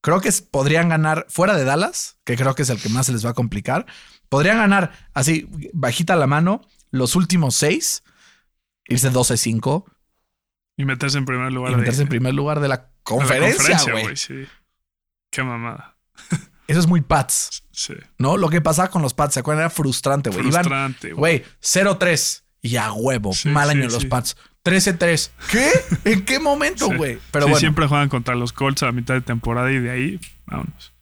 [0.00, 3.12] creo que podrían ganar fuera de Dallas, que creo que es el que más se
[3.12, 3.86] les va a complicar.
[4.28, 8.02] Podrían ganar así, bajita la mano, los últimos seis,
[8.88, 9.84] irse 12-5
[10.78, 13.78] Y meterse en primer lugar y de- meterse en primer lugar de la de conferencia,
[13.92, 14.16] güey.
[14.16, 14.46] Sí.
[15.30, 15.96] Qué mamada.
[16.68, 17.64] Eso es muy Pats.
[17.70, 17.94] Sí.
[18.16, 18.36] ¿No?
[18.38, 19.62] Lo que pasaba con los Pats, ¿se acuerdan?
[19.64, 20.42] Era frustrante, güey.
[20.42, 21.38] Frustrante, güey.
[21.40, 23.32] güey, 0-3 y a huevo.
[23.34, 24.06] Sí, mal sí, año los sí.
[24.08, 24.36] Pats.
[24.64, 25.30] 13-3.
[25.50, 25.70] ¿Qué?
[26.12, 26.94] ¿En qué momento, Sí.
[26.96, 27.18] güey?
[27.30, 30.20] Pero bueno, siempre juegan contra los Colts a la mitad de temporada y de ahí,
[30.46, 30.92] vámonos.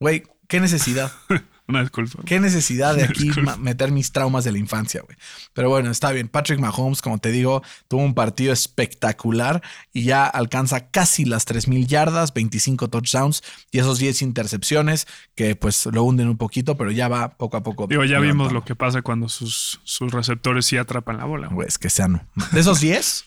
[0.00, 1.12] güey, qué necesidad.
[1.66, 2.22] Una disculpa.
[2.26, 5.16] Qué necesidad de aquí meter mis traumas de la infancia, güey.
[5.54, 6.28] Pero bueno, está bien.
[6.28, 9.62] Patrick Mahomes, como te digo, tuvo un partido espectacular
[9.92, 15.86] y ya alcanza casi las 3.000 yardas, 25 touchdowns y esos 10 intercepciones que pues
[15.86, 17.86] lo hunden un poquito, pero ya va poco a poco.
[17.86, 21.48] Digo, ya vimos lo que pasa cuando sus, sus receptores sí atrapan la bola.
[21.48, 21.66] güey.
[21.66, 22.28] Es que sean.
[22.52, 23.24] De esos 10,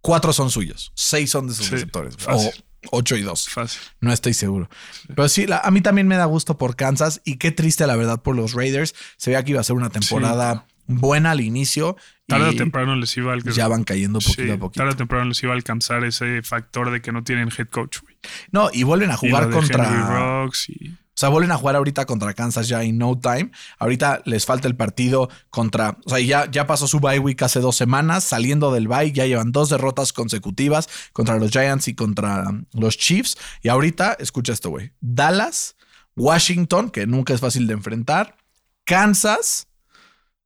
[0.00, 2.14] 4 son suyos, 6 son de sus Sí, receptores.
[2.28, 2.50] O.
[2.90, 3.48] 8 y 2.
[3.48, 3.80] Fácil.
[4.00, 4.68] No estoy seguro.
[5.08, 7.96] Pero sí, la- a mí también me da gusto por Kansas y qué triste la
[7.96, 8.94] verdad por los Raiders.
[9.16, 12.94] Se veía que iba a ser una temporada buena al inicio Tarde o y temprano
[12.96, 14.80] les iba al ya van cayendo poquito Sí, a poquito.
[14.82, 17.98] tarde o temprano les iba a alcanzar ese factor de que no tienen head coach,
[18.02, 18.16] güey.
[18.52, 20.08] No, y vuelven a Y jugar Henry contra...
[20.42, 23.50] Rocks y sea, vuelven a jugar ahorita contra Kansas ya en no time.
[23.78, 25.98] Ahorita les falta el partido contra.
[26.04, 28.22] O sea, ya, ya pasó su bye week hace dos semanas.
[28.22, 33.36] Saliendo del bye, ya llevan dos derrotas consecutivas contra los Giants y contra los Chiefs.
[33.62, 35.76] Y ahorita, escucha esto, güey: Dallas,
[36.14, 38.36] Washington, que nunca es fácil de enfrentar,
[38.84, 39.68] Kansas,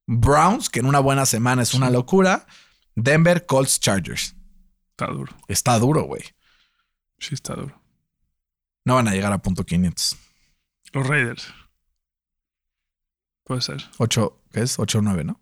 [0.07, 2.47] Browns, que en una buena semana es una locura,
[2.95, 4.35] Denver, Colts, Chargers.
[4.91, 5.33] está duro.
[5.49, 6.23] Está duro, güey.
[7.19, 7.81] Sí, está duro.
[8.85, 10.17] No van a llegar a punto 500.
[10.93, 11.53] Los Raiders.
[13.45, 13.83] Puede ser.
[13.99, 14.79] 8, ¿qué es?
[14.79, 15.42] 8-9, ¿no?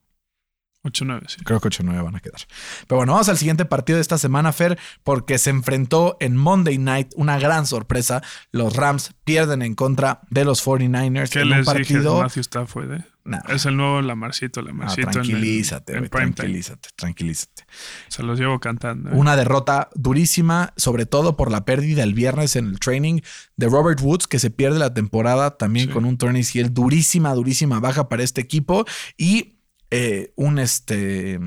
[0.82, 1.36] 8-9, sí.
[1.44, 2.40] Creo que 8-9 van a quedar.
[2.88, 6.78] Pero bueno, vamos al siguiente partido de esta semana, Fer, porque se enfrentó en Monday
[6.78, 8.22] Night una gran sorpresa.
[8.50, 12.22] Los Rams pierden en contra de los 49ers ¿Qué en un les dije de partido.
[12.22, 12.92] Matthew Stafford?
[12.94, 13.04] eh?
[13.22, 15.02] Nah, Es el nuevo Lamarcito, Lamarcito.
[15.02, 16.32] en el- tranquilízate, en, prime time.
[16.34, 17.64] tranquilízate, tranquilízate.
[18.08, 19.10] Se los llevo cantando.
[19.10, 19.12] eh.
[19.14, 23.20] Una derrota durísima, sobre todo por la pérdida el viernes en el training
[23.56, 25.92] de Robert Woods, que se pierde la temporada también Sí.
[25.92, 28.86] con un ACL durísima, durísima baja para este equipo.
[29.18, 29.59] Y
[29.90, 31.38] eh, un este.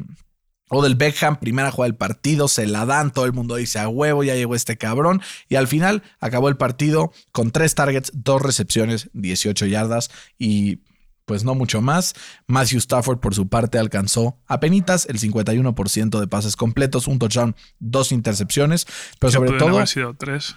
[0.69, 4.23] Odell Beckham, primera jugada del partido, se la dan, todo el mundo dice a huevo,
[4.23, 5.21] ya llegó este cabrón.
[5.47, 10.79] Y al final acabó el partido con tres targets, dos recepciones, 18 yardas y
[11.25, 12.15] pues no mucho más.
[12.47, 18.11] Matthew Stafford por su parte alcanzó apenas el 51% de pases completos, un touchdown, dos
[18.11, 18.87] intercepciones,
[19.19, 20.55] pero sobre todo haber sido tres.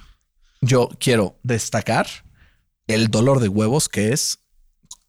[0.60, 2.06] yo quiero destacar
[2.86, 4.40] el dolor de huevos que es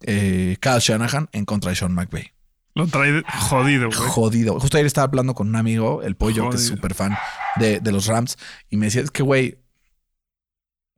[0.02, 2.37] eh, Kyle Shanahan en contra de Sean McVay.
[2.78, 4.00] Lo trae jodido, güey.
[4.10, 4.60] Jodido.
[4.60, 7.18] Justo ayer estaba hablando con un amigo, el pollo, que es súper fan
[7.58, 8.38] de, de los Rams,
[8.70, 9.60] y me decía, es que, güey,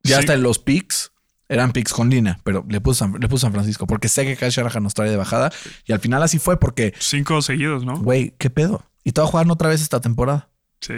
[0.03, 0.19] ya Sí.
[0.21, 1.11] hasta en los picks
[1.47, 4.37] eran picks con línea, pero le puse, San, le puse San Francisco, porque sé que
[4.37, 5.51] Kyle Shanahan nos trae de bajada,
[5.85, 7.97] y al final así fue porque, Cinco seguidos, ¿no?
[7.97, 8.85] güey, ¿qué pedo?
[9.03, 10.49] Y te va a jugar otra vez esta temporada.
[10.81, 10.93] Sí.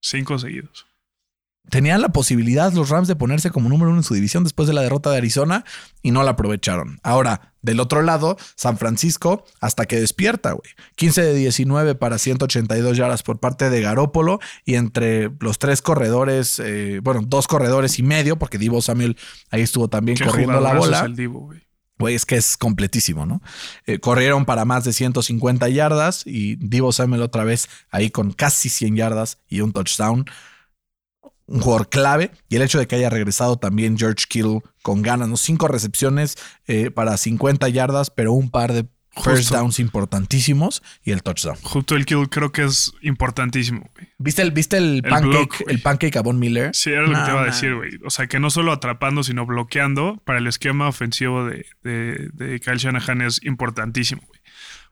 [0.00, 0.86] Cinco seguidos.
[1.70, 4.74] Tenían la posibilidad los Rams de ponerse como número uno en su división después de
[4.74, 5.64] la derrota de Arizona
[6.02, 6.98] y no la aprovecharon.
[7.02, 10.70] Ahora, del otro lado, San Francisco hasta que despierta, güey.
[10.96, 16.58] 15 de 19 para 182 yardas por parte de Garópolo y entre los tres corredores,
[16.58, 19.16] eh, bueno, dos corredores y medio, porque Divo Samuel
[19.50, 20.98] ahí estuvo también corriendo la bola.
[20.98, 21.68] es el Divo, güey.
[21.98, 23.42] Güey, es que es completísimo, ¿no?
[23.86, 28.68] Eh, corrieron para más de 150 yardas y Divo Samuel otra vez ahí con casi
[28.68, 30.24] 100 yardas y un touchdown.
[31.48, 32.30] Un jugador clave.
[32.48, 35.36] Y el hecho de que haya regresado también George Kittle con ganas, ¿no?
[35.36, 36.36] Cinco recepciones
[36.66, 38.86] eh, para 50 yardas, pero un par de
[39.22, 39.56] first Justo.
[39.56, 41.56] downs importantísimos y el touchdown.
[41.62, 44.08] Justo el kill creo que es importantísimo, güey.
[44.18, 46.70] ¿Viste el, viste el, El pancake, block, el pancake a Von Miller?
[46.74, 47.98] Sí, era lo que te iba a decir, güey.
[48.04, 52.60] O sea, que no solo atrapando, sino bloqueando para el esquema ofensivo de, de, de
[52.60, 54.40] Kyle Shanahan es importantísimo, güey.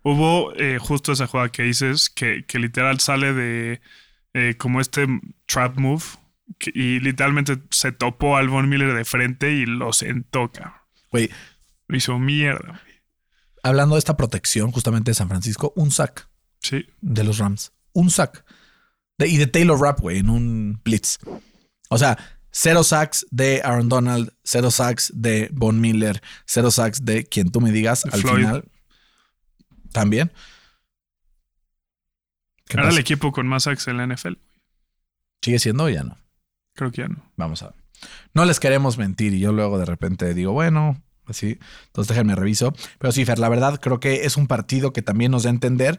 [0.03, 3.81] Hubo eh, justo esa jugada que dices, que, que literal sale de
[4.35, 5.07] eh, como este
[5.47, 6.05] trap move
[6.75, 10.75] y literalmente se topó al Von Miller de frente y lo sentó, cabrón.
[11.11, 11.31] Güey,
[11.89, 12.95] Lo hizo mierda, güey.
[13.63, 16.29] hablando de esta protección justamente de San Francisco, un sack.
[16.61, 17.73] Sí, de los Rams.
[17.93, 18.45] Un sack.
[19.19, 21.19] De- y de Taylor Rapp, güey, en un blitz.
[21.89, 22.19] O sea,
[22.51, 27.61] cero sacks de Aaron Donald, cero sacks de Von Miller, cero sacks de quien tú
[27.61, 28.37] me digas De al Floyd.
[28.37, 28.65] final.
[29.93, 30.33] También.
[32.67, 32.95] ¿Qué era pasa?
[32.97, 34.35] el equipo con más sacks en la NFL.
[35.43, 36.19] ¿Sigue siendo o ya no?
[36.77, 37.17] Creo que ya no.
[37.37, 37.75] Vamos a ver.
[38.35, 41.59] No les queremos mentir y yo luego de repente digo, bueno, así.
[41.87, 42.73] Entonces déjenme reviso.
[42.99, 45.55] Pero sí, Fer, la verdad creo que es un partido que también nos da a
[45.55, 45.99] entender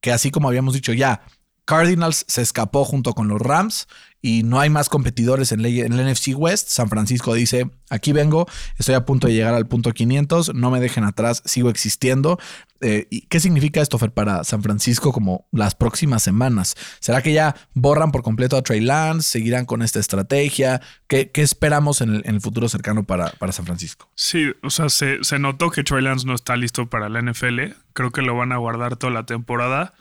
[0.00, 1.22] que así como habíamos dicho ya,
[1.64, 3.86] Cardinals se escapó junto con los Rams
[4.24, 6.68] y no hay más competidores en, el NFC West.
[6.68, 8.46] San Francisco dice, aquí vengo,
[8.78, 12.38] estoy a punto de llegar al punto 500, no me dejen atrás, sigo existiendo.
[12.80, 16.76] Eh, ¿y ¿Qué significa esto, para San Francisco como las próximas semanas?
[17.00, 19.28] ¿Será que ya borran por completo a Trey Lance?
[19.28, 20.80] ¿Seguirán con esta estrategia?
[21.08, 24.10] ¿Qué, esperamos en el, futuro cercano para, para San Francisco?
[24.14, 27.60] Sí, o sea, se, se notó que Trey Lance no está listo para la NFL.
[27.92, 29.94] Creo que lo van a guardar toda la temporada.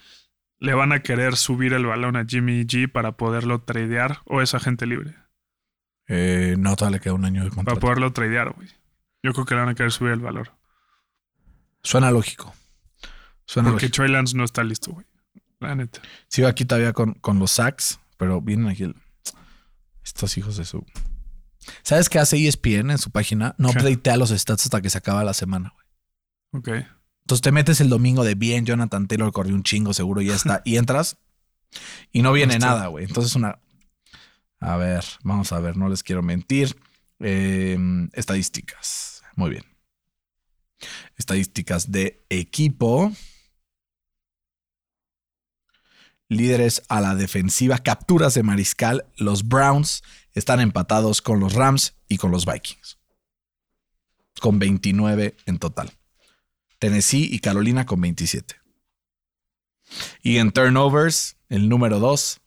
[0.62, 4.54] Le van a querer subir el balón a Jimmy G para poderlo tradear o es
[4.54, 5.16] agente libre.
[6.08, 7.80] Eh, no, todavía le queda un año de Para contrato.
[7.82, 8.70] poderlo tradear, güey.
[9.24, 10.52] Yo creo que le van a querer subir el valor.
[11.84, 12.54] Suena lógico.
[13.46, 13.96] Suena Porque lógico.
[14.04, 15.06] Trey Lance no está listo, güey.
[15.60, 16.00] La neta.
[16.28, 18.96] Sigo aquí todavía con, con los sacks, pero vienen aquí el-
[20.04, 20.86] estos hijos de su.
[21.84, 23.54] ¿Sabes qué hace ESPN en su página?
[23.58, 23.80] No ¿Qué?
[23.80, 25.74] updatea los stats hasta que se acaba la semana.
[26.52, 26.80] güey.
[26.82, 26.86] Ok.
[27.22, 30.62] Entonces te metes el domingo de bien, Jonathan Taylor corrió un chingo, seguro ya está.
[30.66, 31.18] Y entras
[32.12, 33.06] y no viene nada, güey.
[33.06, 33.60] Entonces una...
[34.60, 36.78] A ver, vamos a ver, no les quiero mentir.
[37.20, 37.78] Eh,
[38.14, 39.24] estadísticas.
[39.36, 39.64] Muy bien.
[41.18, 43.12] Estadísticas de equipo.
[46.28, 49.06] Líderes a la defensiva, capturas de mariscal.
[49.18, 50.04] Los Browns
[50.34, 53.00] están empatados con los Rams y con los Vikings.
[54.40, 55.92] Con 29 en total.
[56.82, 58.56] Tennessee y Carolina con 27.
[60.24, 62.42] Y en turnovers, el número 2,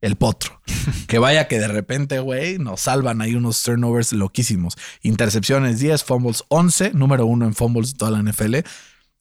[0.00, 0.60] el potro.
[1.06, 4.76] que vaya que de repente, güey, nos salvan ahí unos turnovers loquísimos.
[5.02, 8.56] Intercepciones 10, fumbles 11, número 1 en fumbles de toda la NFL.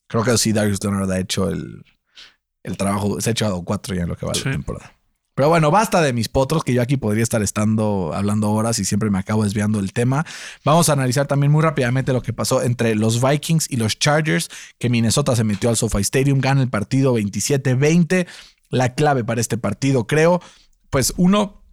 [0.08, 1.86] Creo que sí, Darius Leonard ha hecho el,
[2.64, 3.22] el trabajo.
[3.22, 4.42] Se ha echado 4 ya en lo que va Sí.
[4.46, 4.96] la temporada.
[5.40, 8.84] Pero bueno, basta de mis potros, que yo aquí podría estar estando hablando horas y
[8.84, 10.26] siempre me acabo desviando del tema.
[10.66, 14.50] Vamos a analizar también muy rápidamente lo que pasó entre los Vikings y los Chargers,
[14.80, 18.28] que Minnesota se metió al SoFi Stadium, gana el partido 27-20.
[18.70, 20.42] La clave para este partido, creo,
[20.90, 21.64] pues uno,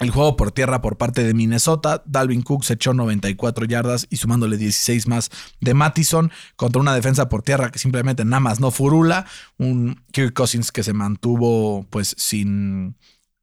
[0.00, 2.02] el juego por tierra por parte de Minnesota.
[2.04, 5.30] Dalvin Cook se echó 94 yardas y sumándole 16 más
[5.62, 9.24] de Mattison contra una defensa por tierra que simplemente nada más no furula.
[9.56, 12.96] Un Kirk Cousins que se mantuvo pues sin,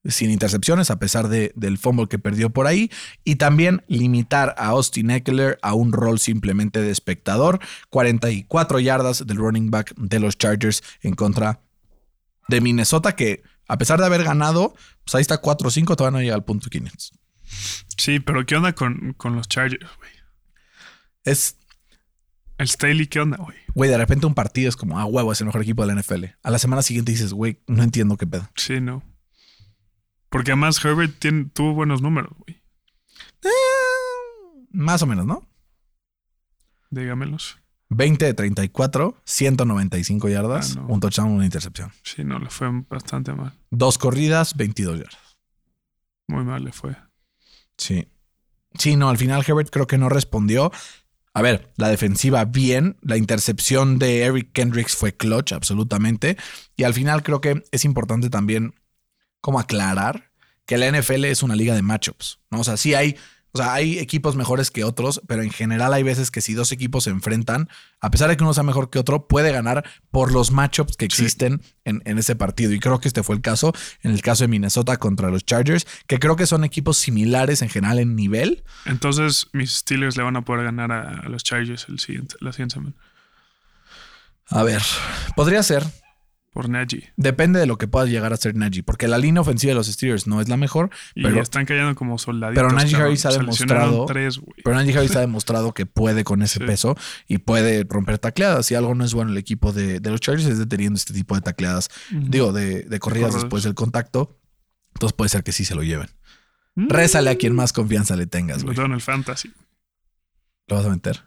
[0.06, 2.91] sin intercepciones a pesar de, del fumble que perdió por ahí.
[3.24, 7.60] Y también limitar a Austin Eckler a un rol simplemente de espectador.
[7.89, 11.62] 44 yardas del running back de los Chargers en contra
[12.47, 14.76] de Minnesota que a pesar de haber ganado,
[15.06, 17.14] pues ahí está 4-5, todavía no llega al punto 500.
[17.97, 20.12] Sí, pero ¿qué onda con, con los Chargers, güey?
[21.24, 21.56] Es,
[22.58, 23.56] El Staley, ¿qué onda, güey?
[23.74, 26.02] güey, de repente un partido es como, ah, huevo, es el mejor equipo de la
[26.02, 26.26] NFL.
[26.43, 28.49] A la semana siguiente dices, güey, no entiendo qué pedo.
[28.56, 29.04] Sí, no.
[30.32, 32.63] Porque además Herbert tiene- tuvo buenos números, güey.
[33.43, 35.45] Eh, más o menos, ¿no?
[36.89, 37.57] Dígamelos.
[37.89, 40.88] 20 de 34, 195 yardas, Ah, no.
[40.88, 41.91] un touchdown, una intercepción.
[42.03, 43.53] Sí, no, le fue bastante mal.
[43.69, 45.38] Dos corridas, 22 yardas.
[46.27, 46.95] Muy mal le fue.
[47.77, 48.07] Sí.
[48.75, 50.71] Sí, no, al final Herbert creo que no respondió.
[51.34, 56.38] A ver, la defensiva bien, la intercepción de Eric Kendricks fue clutch, absolutamente.
[56.77, 58.73] Y al final creo que es importante también
[59.42, 60.32] como aclarar
[60.66, 62.60] que la NFL es una liga de matchups, ¿no?
[62.62, 63.18] O sea, sí hay,
[63.52, 66.72] o sea, hay equipos mejores que otros, pero en general hay veces que si dos
[66.72, 67.68] equipos se enfrentan,
[68.00, 71.08] a pesar de que uno sea mejor que otro, puede ganar por los matchups que
[71.12, 71.24] Sí.
[71.24, 72.72] existen en, en ese partido.
[72.72, 73.74] Y creo que este fue el caso,
[74.04, 77.68] en el caso de Minnesota contra los Chargers, que creo que son equipos similares en
[77.70, 81.88] general en nivel, Entonces, mis Steelers le van a poder ganar a, a los Chargers
[81.89, 82.96] el siguiente, la siguiente semana.
[84.48, 84.82] A ver,
[85.36, 85.84] podría ser.
[86.54, 87.14] Por Najee.
[87.16, 89.88] Depende de lo que pueda llegar a ser Najee, porque la línea ofensiva de los
[89.88, 92.62] Steelers no es la mejor, Y pero, están cayendo como soldaditos.
[92.62, 92.97] pero Najee.
[92.97, 96.66] Harris ha demostrado- tres, pero Najee Harris ha demostrado que puede con ese Sí.
[96.66, 96.97] peso
[97.28, 98.66] y puede romper tacleadas.
[98.66, 101.36] Si algo no es bueno el equipo de, de los Chargers es deteniendo este tipo
[101.36, 104.38] de tacleadas, digo, de, de corridas después del contacto.
[104.93, 106.10] Entonces puede ser que sí se lo lleven.
[106.76, 106.89] Mm.
[106.89, 108.78] Rézale a quien más confianza le tengas, güey.
[108.78, 109.54] en el fantasy.
[110.68, 111.22] Lo vas a meter.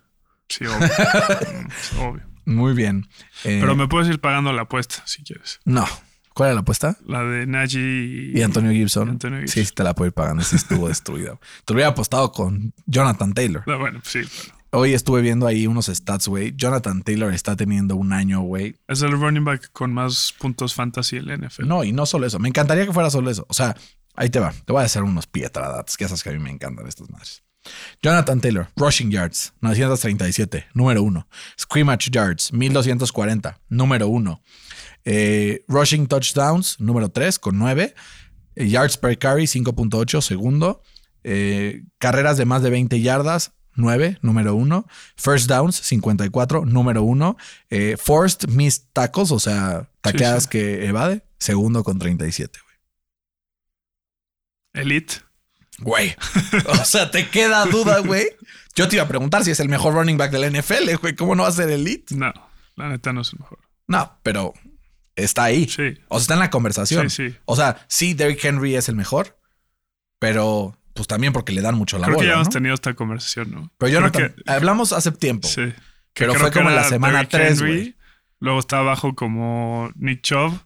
[0.50, 0.86] Sí, obvio.
[1.96, 2.33] Mm, obvio.
[2.44, 3.08] Muy bien.
[3.44, 5.60] Eh, Pero me puedes ir pagando la apuesta si quieres.
[5.64, 5.86] No.
[6.34, 6.98] ¿Cuál era la apuesta?
[7.06, 9.06] La de Najee Y Antonio Gibson.
[9.06, 9.54] y Antonio Gibson.
[9.54, 10.42] Sí, sí te la puedo ir pagando.
[10.42, 11.38] Sí estuvo destruida.
[11.64, 13.62] Te lo hubiera apostado con Jonathan Taylor.
[13.66, 14.20] No, bueno, sí,
[14.76, 16.52] Hoy estuve viendo ahí unos stats, güey.
[16.56, 18.74] Jonathan Taylor está teniendo un año, güey.
[18.88, 21.68] es el running back con más puntos fantasy en la NFL.
[21.68, 22.40] No, y no solo eso.
[22.40, 23.46] Me encantaría que fuera solo eso.
[23.48, 23.76] O sea,
[24.16, 24.50] ahí te va.
[24.50, 27.43] Te voy a hacer unos pietradatos, que esas que a mí me encantan estas madres.
[28.02, 31.26] Jonathan Taylor, rushing yards, 937, número uno.
[31.58, 34.40] Scrimmage yards, 1240, número uno.
[35.04, 37.94] Eh, rushing touchdowns, número 3, con 9.
[38.56, 40.82] Eh, yards per carry, 5.8, segundo.
[41.22, 44.86] Eh, carreras de más de 20 yardas, 9, número 1.
[45.16, 47.36] First downs, 54, número 1.
[47.70, 50.50] Eh, forced missed tackles, o sea, tacleadas sí.
[50.50, 52.58] que evade, segundo con 37.
[54.74, 55.23] Elite.
[55.78, 56.14] Güey.
[56.68, 58.26] O sea, te queda duda, güey.
[58.74, 61.14] Yo te iba a preguntar si es el mejor running back de la NFL, güey.
[61.14, 62.14] ¿Cómo no va a ser elite?
[62.16, 62.32] No,
[62.76, 63.58] la neta no es el mejor.
[63.86, 64.52] No, pero
[65.16, 65.68] está ahí.
[65.68, 65.98] Sí.
[66.08, 67.08] O sea, está en la conversación.
[67.10, 67.36] Sí, sí.
[67.44, 69.38] O sea, sí, Derrick Henry es el mejor,
[70.18, 72.52] pero pues también porque le dan mucho la Creo que ya hemos ¿no?
[72.52, 73.70] tenido esta conversación, ¿no?
[73.78, 75.48] Pero yo no Creo que- hablamos hace tiempo.
[75.48, 75.72] Sí.
[76.14, 77.96] Pero fue como en la semana Derrick 3, Henry.
[78.40, 80.60] Luego está abajo como Nick Chubb,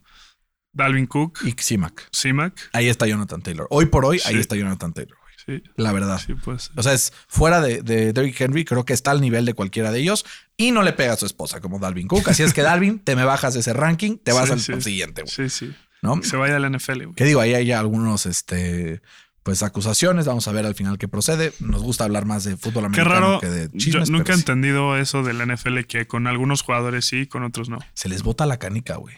[0.79, 2.07] Dalvin Cook, Y C-Mac.
[2.11, 2.69] C-Mac.
[2.73, 3.67] Ahí está Jonathan Taylor.
[3.69, 5.17] Hoy por hoy, ahí está Jonathan Taylor.
[5.45, 5.63] Sí.
[5.77, 6.21] La verdad.
[6.23, 6.69] Sí, pues.
[6.75, 9.91] O sea, es fuera de, de Derrick Henry, creo que está al nivel de cualquiera
[9.91, 10.25] de ellos
[10.57, 12.27] y no le pega a su esposa como Dalvin Cook.
[12.29, 15.33] Así es que Dalvin, te me bajas de ese ranking, te vas al, siguiente, güey.
[15.33, 15.73] Sí, sí.
[16.01, 16.19] ¿No?
[16.19, 17.15] Que Se vaya a la NFL, güey.
[17.15, 17.41] ¿Qué digo?
[17.41, 19.01] Ahí hay algunos, este,
[19.43, 20.25] pues acusaciones.
[20.27, 21.51] Vamos a ver al final qué procede.
[21.59, 23.39] Nos gusta hablar más de fútbol Qué americano raro.
[23.39, 24.09] que de Yo chismes.
[24.11, 24.41] nunca he sí.
[24.41, 27.79] entendido eso de la NFL que con algunos jugadores sí, con otros no.
[27.95, 29.15] Se les bota la canica, güey.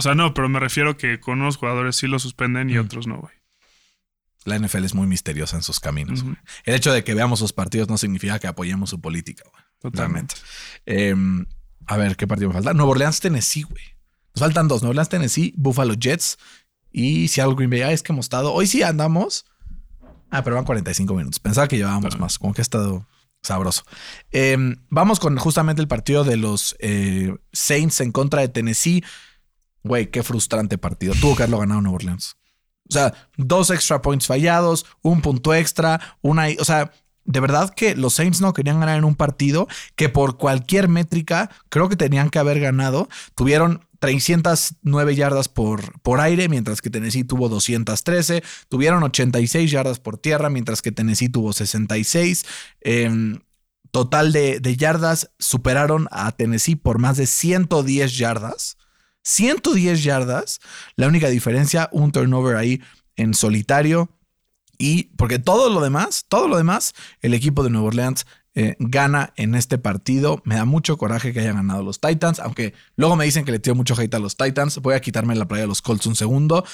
[0.00, 2.80] O sea, no, pero me refiero que con unos jugadores sí lo suspenden y Mm.
[2.80, 3.34] otros no, güey.
[4.44, 6.22] La NFL es muy misteriosa en sus caminos.
[6.24, 6.36] Güey.
[6.64, 9.62] El hecho de que veamos sus partidos no significa que apoyemos su política, güey.
[9.80, 10.34] Totalmente.
[10.86, 11.14] Eh,
[11.86, 12.72] a ver, ¿qué partido me falta?
[12.72, 13.84] Nueva Orleans, Tennessee, güey.
[14.34, 14.80] Nos faltan dos.
[14.80, 16.38] Nueva Orleans, Tennessee, Buffalo Jets
[16.90, 17.82] y Seattle Green Bay.
[17.82, 18.54] Ah, es que hemos estado.
[18.54, 19.44] Hoy sí andamos.
[20.30, 21.38] Ah, pero van 45 minutos.
[21.38, 22.38] Pensaba que llevábamos más.
[22.38, 23.06] Como que ha estado
[23.42, 23.82] sabroso.
[24.32, 24.56] Eh,
[24.88, 29.04] vamos con justamente el partido de los eh, Saints en contra de Tennessee.
[29.82, 31.14] Güey, qué frustrante partido.
[31.20, 32.36] Tuvo que haberlo ganado Nueva Orleans.
[32.88, 36.46] O sea, dos extra points fallados, un punto extra, una.
[36.58, 36.92] O sea,
[37.24, 41.50] de verdad que los Saints no querían ganar en un partido que por cualquier métrica
[41.68, 43.08] creo que tenían que haber ganado.
[43.36, 48.42] Tuvieron 309 yardas por, por aire, mientras que Tennessee tuvo 213.
[48.68, 52.44] Tuvieron 86 yardas por tierra, mientras que Tennessee tuvo 66.
[52.80, 53.38] Em,
[53.92, 58.76] total de, de yardas superaron a Tennessee por más de 110 yardas.
[59.22, 60.60] 110 yardas.
[60.96, 62.80] La única diferencia, un turnover ahí
[63.16, 64.10] en solitario.
[64.78, 69.32] Y porque todo lo demás, todo lo demás, el equipo de Nueva Orleans eh, gana
[69.36, 70.40] en este partido.
[70.44, 73.58] Me da mucho coraje que hayan ganado los Titans, aunque luego me dicen que le
[73.58, 74.78] tiro mucho hate a los Titans.
[74.78, 76.64] Voy a quitarme la playa de los Colts un segundo.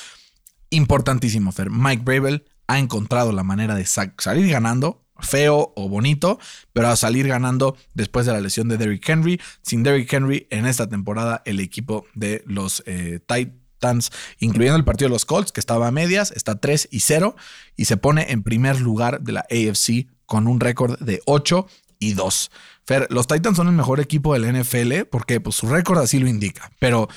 [0.71, 1.71] Importantísimo, Fer.
[1.71, 6.39] Mike Bravel ha encontrado la manera de sa- salir ganando, feo o bonito,
[6.73, 9.41] pero a salir ganando después de la lesión de Derrick Henry.
[9.63, 15.09] Sin Derrick Henry en esta temporada, el equipo de los eh, Titans, incluyendo el partido
[15.09, 17.37] de los Colts, que estaba a medias, está 3 y 0
[17.77, 21.67] y se pone en primer lugar de la AFC con un récord de 8
[21.99, 22.51] y 2.
[22.85, 26.29] Fer, los Titans son el mejor equipo del NFL porque pues, su récord así lo
[26.29, 27.09] indica, pero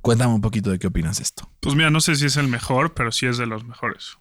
[0.00, 1.50] cuéntame un poquito de qué opinas esto.
[1.60, 4.16] Pues mira, no sé si es el mejor, pero sí es de los mejores.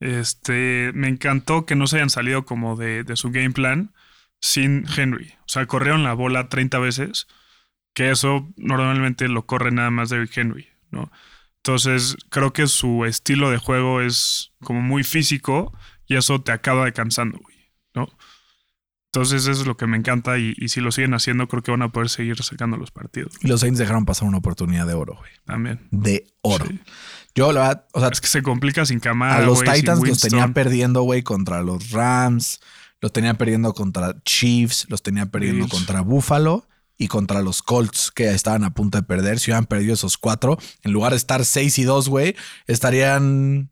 [0.00, 3.92] Este, me encantó que no se hayan salido como de, de su game plan
[4.40, 5.34] sin Henry.
[5.40, 7.26] O sea, corrieron la bola 30 veces,
[7.94, 11.10] que eso normalmente lo corre nada más Derrick Henry, ¿no?
[11.58, 15.76] Entonces, creo que su estilo de juego es como muy físico
[16.06, 18.08] y eso te acaba cansando, güey, ¿no?
[19.12, 21.72] Entonces, eso es lo que me encanta y, y si lo siguen haciendo, creo que
[21.72, 24.94] van a poder seguir sacando los partidos Y los Saints dejaron pasar una oportunidad de
[24.94, 25.32] oro, güey.
[25.44, 25.86] también.
[25.90, 26.64] De oro.
[26.64, 26.80] Sí.
[27.34, 29.36] Yo, la verdad, o sea, Es que se complica sin Camara.
[29.36, 32.60] a los Titans los tenía perdiendo, güey, contra los Rams,
[33.00, 36.66] los tenía perdiendo contra Chiefs, los tenía perdiendo contra Buffalo
[36.98, 39.38] y contra los Colts que estaban a punto de perder.
[39.38, 43.70] Si hubieran perdido esos cuatro, en lugar de estar 6 y 2, güey, estarían.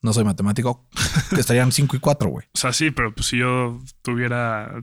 [0.00, 0.86] No soy matemático,
[1.36, 2.46] estarían 5 y 4, güey.
[2.54, 4.80] O sea, sí, pero pues si yo tuviera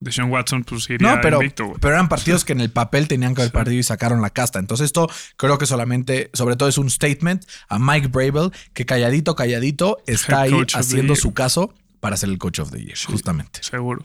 [0.00, 1.78] Deshaun Watson, pues iría No, pero, invicto, güey.
[1.80, 3.56] pero eran partidos que en el papel tenían que haber Sí.
[3.56, 4.58] perdido y sacaron la casta.
[4.58, 9.34] Entonces, esto creo que solamente, sobre todo, es un statement a Mike Bravel, que calladito,
[9.34, 13.60] calladito, está ahí haciendo su caso para ser el coach of the year, justamente.
[13.62, 14.04] Seguro.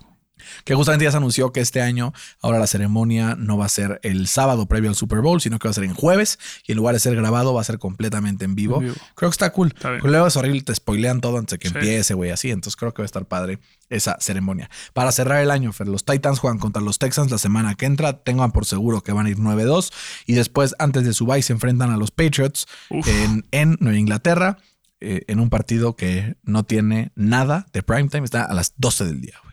[0.63, 3.99] Que justamente ya se anunció que este año, ahora la ceremonia no va a ser
[4.03, 6.77] el sábado previo al Super Bowl, sino que va a ser en jueves y en
[6.77, 8.77] lugar de ser grabado, va a ser completamente en vivo.
[8.77, 8.95] En vivo.
[9.15, 9.69] Creo que está cool.
[9.75, 11.75] Está Luego es horrible, te spoilean todo antes de que Sí.
[11.75, 12.51] empiece, güey, así.
[12.51, 13.59] Entonces creo que va a estar padre
[13.89, 14.69] esa ceremonia.
[14.93, 18.13] Para cerrar el año, Fer, los Titans juegan contra los Texans la semana que entra.
[18.23, 19.91] Tengan por seguro que van a ir 9-2.
[20.25, 24.57] Y después, antes de su bye, se enfrentan a los Patriots en, en Nueva Inglaterra,
[25.01, 28.25] eh, en un partido que no tiene nada de primetime.
[28.25, 29.48] Está a las 12 del día, güey.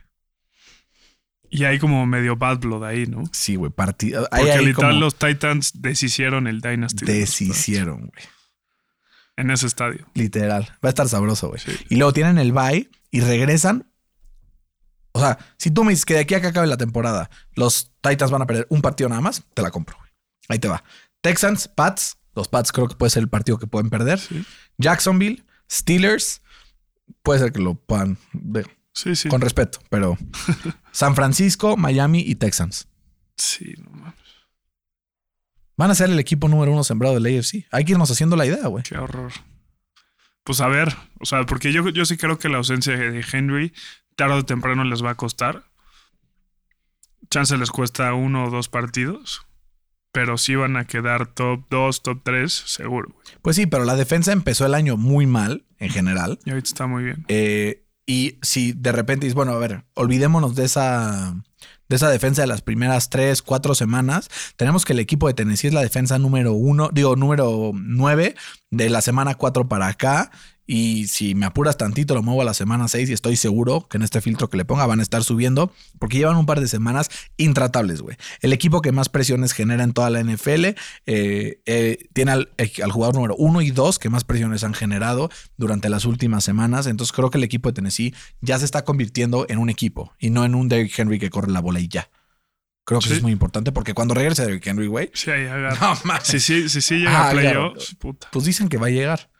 [1.50, 3.24] Y hay como medio bad blood ahí, ¿no?
[3.32, 4.26] Sí, güey, partido.
[4.30, 7.04] Porque Ahí hay literal como los Titans deshicieron el Dynasty.
[7.06, 8.24] deshicieron, güey.
[9.36, 10.06] En ese estadio.
[10.14, 10.62] Literal.
[10.84, 11.60] Va a estar sabroso, güey.
[11.60, 11.72] Sí.
[11.90, 13.90] Y luego tienen el bye y regresan.
[15.12, 17.92] O sea, si tú me dices que de aquí a que acabe la temporada los
[18.02, 19.96] Titans van a perder un partido nada más, te la compro.
[19.98, 20.10] güey.
[20.48, 20.84] Ahí te va.
[21.22, 22.18] Texans, Pats.
[22.34, 24.18] Los Pats creo que puede ser el partido que pueden perder.
[24.18, 24.44] Sí.
[24.78, 26.42] Jacksonville, Steelers.
[27.22, 28.18] Puede ser que lo puedan.
[28.32, 28.66] de-
[28.96, 29.28] Sí, sí.
[29.28, 30.16] Con respeto, pero
[30.90, 32.88] San Francisco, Miami y Texans.
[33.36, 34.14] Sí, no mames.
[35.76, 37.66] Van a ser el equipo número uno sembrado del AFC.
[37.70, 38.82] Hay que irnos haciendo la idea, güey.
[38.84, 39.32] Qué horror.
[40.44, 43.74] Pues a ver, o sea, porque yo, yo sí creo que la ausencia de Henry
[44.14, 45.64] tarde o temprano les va a costar.
[47.28, 49.42] Chance les cuesta uno o dos partidos,
[50.10, 53.10] pero sí van a quedar top 2, top 3, seguro.
[53.12, 53.26] güey.
[53.42, 56.38] Pues sí, pero la defensa empezó el año muy mal en general.
[56.46, 57.26] Y ahorita está muy bien.
[57.28, 61.34] Eh, y si de repente dices, bueno, a ver, olvidémonos de esa,
[61.88, 64.28] de esa defensa de las primeras tres, cuatro semanas.
[64.56, 68.36] Tenemos que el equipo de Tennessee es la defensa número uno, digo, número nueve
[68.70, 70.30] de la semana cuatro para acá.
[70.68, 73.98] Y si me apuras tantito, lo muevo a la semana 6 y estoy seguro que
[73.98, 76.66] en este filtro que le ponga van a estar subiendo porque llevan un par de
[76.66, 78.16] semanas intratables, güey.
[78.40, 80.74] El equipo que más presiones genera en toda la NFL eh,
[81.06, 85.30] eh, tiene al, eh, al jugador número 1 y 2 que más presiones han generado
[85.56, 86.86] durante las últimas semanas.
[86.88, 90.30] Entonces creo que el equipo de Tennessee ya se está convirtiendo en un equipo y
[90.30, 92.10] no en un Derrick Henry que corre la bola y ya.
[92.84, 93.10] Creo que Sí.
[93.12, 95.76] eso es muy importante porque cuando regrese Derrick Henry, güey, Sí, ahí agarra.
[95.94, 96.24] no mames.
[96.26, 97.96] Sí, sí, sí, sí, llega Ah, a playoffs.
[98.32, 99.30] Pues dicen que va a llegar.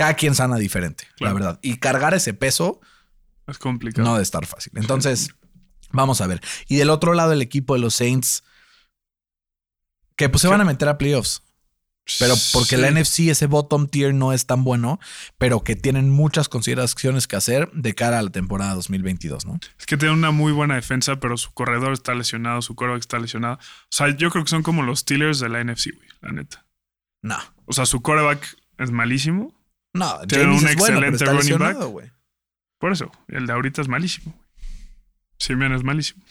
[0.00, 1.34] Cada quien sana diferente, Claro.
[1.34, 1.58] la verdad.
[1.62, 2.80] Y cargar ese peso
[3.46, 4.08] Es complicado.
[4.08, 4.72] no de estar fácil.
[4.76, 5.34] Entonces,
[5.90, 6.40] vamos a ver.
[6.68, 8.42] Y del otro lado, el equipo de los Saints,
[10.16, 10.52] que pues se ¿Qué?
[10.52, 11.42] van a meter a playoffs.
[12.18, 12.90] Pero porque la.
[12.90, 14.98] NFC, ese bottom tier no es tan bueno,
[15.36, 19.58] pero que tienen muchas consideraciones que hacer de cara a la temporada 2022, ¿no?
[19.78, 23.18] Es que tiene una muy buena defensa, pero su corredor está lesionado, su coreback está
[23.18, 23.56] lesionado.
[23.56, 23.58] O
[23.90, 26.64] sea, yo creo que son como los Steelers de la NFC, güey, la neta.
[27.22, 27.36] No.
[27.66, 29.54] O sea, su coreback es malísimo.
[29.92, 32.12] No, Tienen James un es bueno, pero excelente está running back.
[32.78, 34.34] Por eso, el de ahorita es malísimo.
[35.38, 36.22] Simeon es malísimo.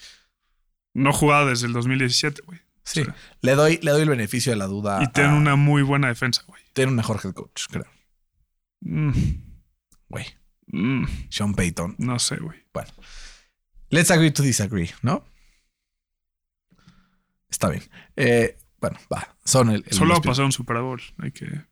[0.93, 2.59] No jugaba desde el 2017, güey.
[2.83, 3.01] Sí.
[3.01, 5.03] O sea, Le doy, le doy el beneficio de la duda.
[5.03, 6.61] y tienen a- una muy buena defensa, güey.
[6.73, 7.85] tienen un mejor head coach, creo.
[8.81, 9.11] Mm,
[10.07, 10.25] Güey.
[10.67, 11.95] mm, Sean Payton.
[11.99, 12.65] no sé, güey.
[12.73, 12.89] Bueno.
[13.89, 15.25] Let's agree to disagree, ¿no?
[17.49, 17.83] Está bien.
[18.15, 19.35] Eh, bueno, va.
[19.43, 19.83] Son el.
[19.85, 21.01] el Solo ha pasado un Super Bowl.
[21.17, 21.65] Hay que.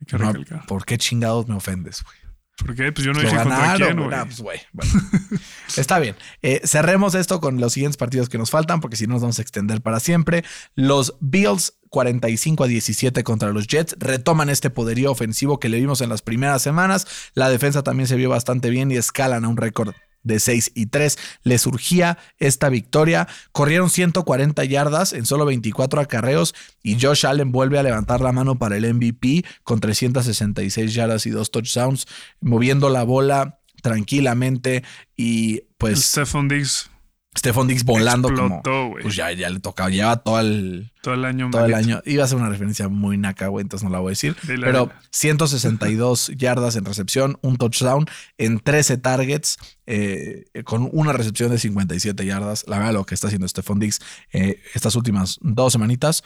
[0.00, 0.66] Hay que No, recalcar.
[0.66, 2.16] ¿Por qué chingados me ofendes, güey?
[2.58, 2.90] ¿Por qué?
[2.90, 4.10] Pues yo no dije contra quién, güey.
[4.10, 4.40] pues.
[4.40, 4.92] Bueno.
[5.76, 6.16] Está bien.
[6.42, 9.38] Eh, cerremos esto con los siguientes partidos que nos faltan, porque si no nos vamos
[9.38, 10.44] a extender para siempre.
[10.74, 16.00] Los Bills 45 a 17 contra los Jets retoman este poderío ofensivo que le vimos
[16.00, 17.06] en las primeras semanas.
[17.34, 20.86] La defensa también se vio bastante bien y escalan a un récord de 6 y
[20.86, 21.18] 3.
[21.42, 23.28] Le surgía esta victoria.
[23.52, 28.58] Corrieron 140 yardas en solo 24 acarreos y Josh Allen vuelve a levantar la mano
[28.58, 32.06] para el MVP con 366 yardas y dos touchdowns,
[32.40, 34.82] moviendo la bola tranquilamente
[35.16, 36.90] y pues Stephon Diggs
[37.38, 39.02] Stephon Diggs volando como explotó, güey.
[39.02, 41.50] pues ya, ya le tocaba, lleva todo el, todo el año.
[41.50, 42.02] todo el año.
[42.04, 44.36] Iba a ser una referencia muy naca, güey, entonces no la voy a decir.
[44.42, 44.94] Dile, Pero dile.
[45.10, 52.26] 162 yardas en recepción, un touchdown en 13 targets, eh, con una recepción de 57
[52.26, 52.64] yardas.
[52.66, 54.00] La verdad, lo que está haciendo Stephon Diggs
[54.32, 56.24] eh, estas últimas dos semanitas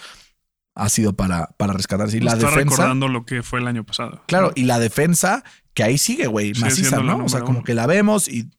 [0.74, 2.16] ha sido para, para rescatarse.
[2.16, 2.76] Y la está defensa.
[2.76, 4.22] recordando lo que fue el año pasado.
[4.26, 5.44] Claro, y la defensa
[5.74, 7.24] que ahí sigue, güey, maciza, ¿no?
[7.24, 7.64] O sea, como uno.
[7.64, 8.50] que la vemos y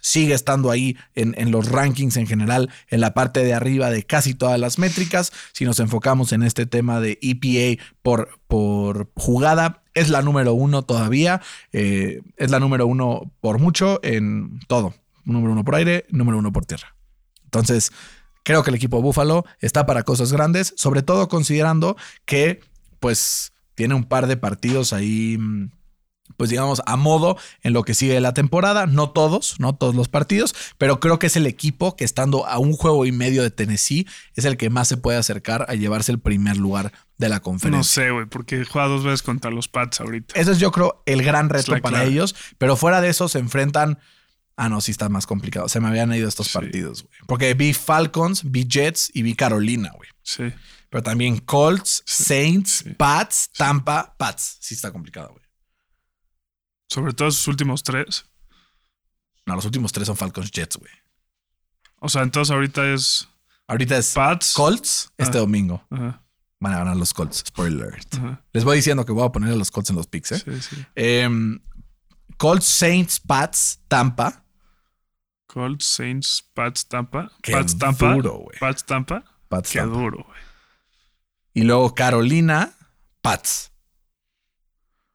[0.00, 4.04] sigue estando ahí en, en los rankings en general, en la parte de arriba de
[4.04, 5.32] casi todas las métricas.
[5.52, 10.82] Si nos enfocamos en este tema de EPA por, por jugada, es la número uno
[10.82, 11.40] todavía.
[11.72, 14.94] eh, es la número uno por mucho en todo.
[15.24, 16.94] Número uno por aire, número uno por tierra.
[17.44, 17.92] Entonces,
[18.44, 22.60] creo que el equipo Búfalo está para cosas grandes, sobre todo considerando que,
[23.00, 25.70] pues, tiene un par de partidos ahí, mm,
[26.36, 28.86] pues digamos, a modo en lo que sigue la temporada.
[28.86, 32.58] No todos, no todos los partidos, pero creo que es el equipo que estando a
[32.58, 36.12] un juego y medio de Tennessee es el que más se puede acercar a llevarse
[36.12, 38.04] el primer lugar de la No conferencia.
[38.04, 40.38] sé, güey, porque juega dos veces contra los Pats ahorita.
[40.38, 43.98] Eso es, yo creo, el gran reto para ellos, pero fuera de eso se enfrentan.
[44.60, 45.68] Ah, no, sí está más complicado.
[45.68, 46.52] Se me habían ido estos Sí.
[46.54, 47.14] partidos, güey.
[47.26, 50.08] Porque vi Falcons, vi Jets y vi Carolina, güey.
[50.22, 50.52] Sí.
[50.90, 52.24] Pero también Colts, Sí.
[52.24, 52.90] Saints, Sí.
[52.94, 54.56] Pats, Tampa, Pats.
[54.60, 55.44] Sí está complicado, güey.
[56.88, 58.26] Sobre todo sus últimos tres.
[59.46, 60.92] No, los últimos tres son Falcons, Jets, güey.
[62.00, 63.28] O sea, entonces ahorita es
[63.66, 64.54] Ahorita es Pats.
[64.54, 65.40] Colts este Ah.
[65.42, 65.84] domingo.
[65.90, 66.22] Ajá,
[66.60, 67.44] Van a ganar los Colts.
[67.46, 68.14] Spoiler alert.
[68.14, 68.42] ajá.
[68.52, 70.38] Les voy diciendo que voy a poner a los Colts en los picks, ¿eh?
[70.44, 70.86] Sí, sí.
[70.94, 71.60] Em,
[72.36, 74.44] Colts, Saints, Pats, Tampa.
[75.46, 77.30] Colts, Saints, Pats, Tampa.
[77.42, 78.12] Qué Pats, Tampa.
[78.14, 78.58] duro, güey.
[78.58, 79.24] Pats, Tampa.
[79.48, 79.96] Pats, Qué Tampa.
[79.96, 80.40] duro, güey.
[81.54, 82.72] Y luego Carolina,
[83.22, 83.70] Pats.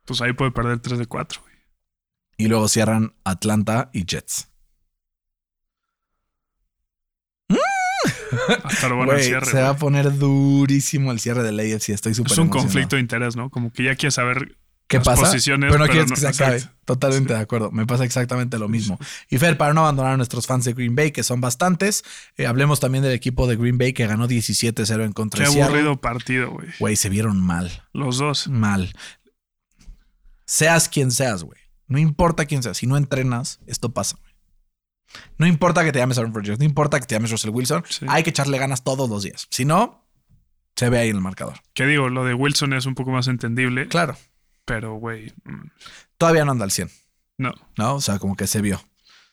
[0.06, 1.53] Pues ahí puede perder 3 de 4, güey.
[2.38, 4.50] Y luego cierran Atlanta y Jets.
[7.52, 9.46] Va bueno el Güey, cierre.
[9.46, 11.90] se va a poner durísimo el cierre del AFC.
[11.90, 12.52] Estoy súper Es un emocionado.
[12.66, 13.50] conflicto de interés, ¿no?
[13.50, 14.58] Como que ya quieres saber
[14.88, 15.22] ¿Qué las pasa?
[15.24, 16.58] posiciones, pero no pero quieres no- que se acabe.
[16.58, 16.78] exacto.
[16.86, 17.72] Totalmente de acuerdo.
[17.72, 19.00] Me pasa exactamente lo mismo.
[19.30, 22.04] Y Fer, para no abandonar a nuestros fans de Green Bay, que son bastantes,
[22.38, 25.54] eh, hablemos también del equipo de Green Bay que ganó 17-0 en contra Qué de
[25.54, 25.76] Seattle.
[25.78, 26.68] aburrido partido, güey.
[26.80, 27.84] Güey, se vieron mal.
[27.94, 28.48] Los dos.
[28.50, 28.92] Mal.
[30.46, 31.60] Seas quien seas, güey.
[31.88, 32.78] No importa quién seas.
[32.78, 34.18] Si no entrenas, esto pasa.
[35.38, 38.06] No importa que te llames Aaron Rodgers, no importa que te llames Russell Wilson, Sí.
[38.10, 39.48] hay que echarle ganas todos los días.
[39.52, 40.08] Si no,
[40.76, 41.56] se ve ahí en el marcador.
[41.74, 44.18] Que digo, lo de Wilson es un poco más entendible, Claro.
[44.66, 45.68] pero, güey, mm,
[46.18, 46.90] Todavía no anda al 100,
[47.38, 47.54] no.
[47.78, 47.96] ¿no?
[47.96, 48.82] O sea, como que se vio.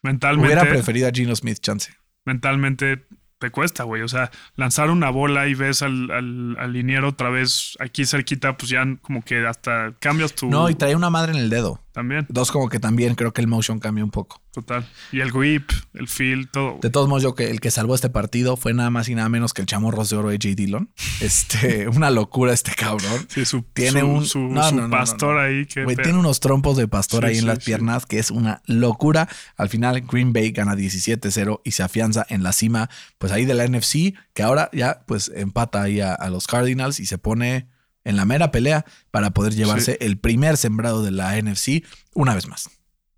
[0.02, 1.94] Mentalmente, Hubiera preferido a Gino Smith, chance.
[2.24, 3.06] mentalmente
[3.38, 4.02] te cuesta, güey.
[4.02, 8.56] O sea, lanzar una bola y ves al, al, al liniero otra vez aquí cerquita,
[8.58, 10.50] pues ya como que hasta cambias tu.
[10.50, 11.82] No, y trae una madre en el dedo.
[11.92, 14.40] También, Dos, como que también creo que el motion cambia un poco.
[14.52, 14.88] total.
[15.10, 16.78] Y el whip, el feel, todo.
[16.80, 19.28] De todos modos, yo que el que salvó este partido fue nada más y nada
[19.28, 20.54] menos que el chamorros de oro de J.
[20.54, 20.90] Dillon.
[21.20, 23.26] Este, una locura este cabrón.
[23.28, 27.24] Sí, su, Tiene su- un- su, no, pastor ahí que tiene unos trompos de pastor
[27.24, 29.28] Sí, ahí en sí, las piernas que es una locura.
[29.56, 32.88] Al final, Green Bay gana 17-0 y se afianza en la cima,
[33.18, 37.00] pues ahí de la NFC, que ahora ya pues empata ahí a, a los Cardinals
[37.00, 37.68] y se pone
[38.04, 41.84] en la mera pelea para poder llevarse el primer sembrado de la NFC
[42.14, 42.70] una vez más.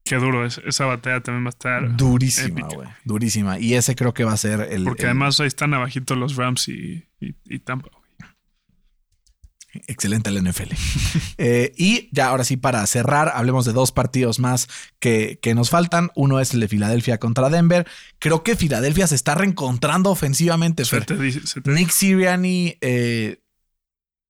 [0.05, 0.61] Qué duro es.
[0.67, 1.97] Esa batalla también va a estar.
[1.97, 2.89] Durísima, güey.
[3.05, 3.59] Durísima.
[3.61, 4.83] Y ese creo que va a ser el.
[4.85, 7.89] Porque el- además ahí están abajito los Rams y, y, y Tampa.
[9.87, 10.75] Excelente el NFL.
[11.39, 14.69] Eh, y ya ahora sí, para cerrar, hablemos de dos partidos más
[15.01, 16.11] que, que nos faltan.
[16.15, 17.87] Uno es el de Filadelfia contra Denver.
[18.21, 20.85] Creo que Filadelfia se está reencontrando ofensivamente.
[20.85, 23.39] Se te dice- se te- Nick Sirianni eh,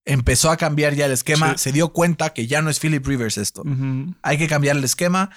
[0.05, 1.53] empezó a cambiar ya el esquema.
[1.53, 1.65] Sí.
[1.65, 3.63] Se dio cuenta que ya no es Philip Rivers esto.
[4.23, 5.31] Hay que cambiar el esquema.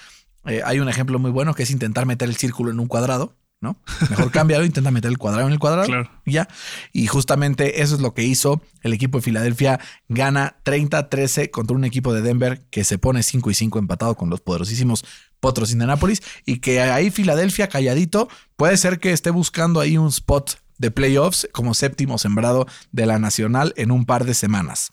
[0.45, 3.35] Eh, hay un ejemplo muy bueno que es intentar meter el círculo en un cuadrado.
[3.61, 3.79] ¿no?
[4.09, 5.87] Mejor cámbialo, intenta meter el cuadrado en el cuadrado.
[5.87, 6.09] Claro.
[6.25, 6.47] y ya.
[6.93, 9.79] Y justamente eso es lo que hizo el equipo de Filadelfia.
[10.07, 14.29] Gana 30-13 contra un equipo de Denver que se pone 5 y 5 empatado con
[14.29, 15.05] los poderosísimos
[15.39, 16.21] Potros Indianapolis.
[16.45, 21.47] Y que ahí Filadelfia calladito puede ser que esté buscando ahí un spot de playoffs
[21.51, 24.91] como séptimo sembrado de la Nacional en un par de semanas.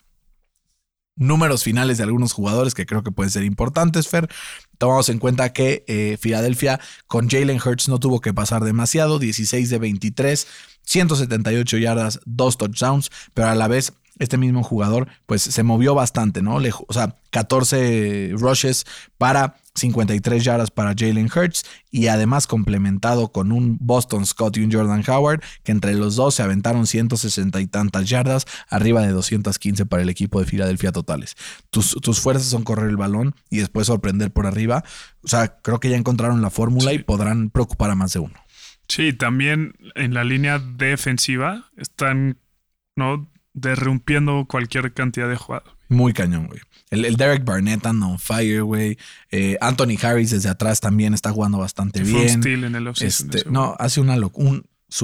[1.14, 4.28] Números finales de algunos jugadores que creo que pueden ser importantes, Fer.
[4.78, 9.68] Tomamos en cuenta que eh, Filadelfia con Jalen Hurts no tuvo que pasar demasiado, 16
[9.68, 10.46] de 23,
[10.84, 16.42] 178 yardas, dos touchdowns, pero a la vez este mismo jugador pues se movió bastante,
[16.42, 16.58] ¿no?
[16.60, 18.84] Le- o sea, 14 rushes
[19.18, 24.70] para 53 yardas para Jalen Hurts y además complementado con un Boston Scott y un
[24.70, 29.86] Jordan Howard que entre los dos se aventaron 160 y tantas yardas, arriba de 215
[29.86, 31.36] para el equipo de Filadelfia totales.
[31.70, 34.84] Tus, tus fuerzas son correr el balón y después sorprender por arriba.
[35.24, 36.96] O sea, creo que ya encontraron la fórmula Sí.
[36.96, 38.34] y podrán preocupar a más de uno.
[38.88, 42.36] Sí, también en la línea defensiva están
[42.94, 45.68] no derrumpiendo cualquier cantidad de jugadas.
[45.88, 46.60] Muy cañón, güey.
[46.90, 48.96] El, el Derek Barnett anda on fire, güey.
[49.30, 52.42] Eh, Anthony Harris desde atrás también está jugando bastante fue un bien.
[52.42, 52.86] steal en el.
[53.00, 54.60] Este, no, hace una locura.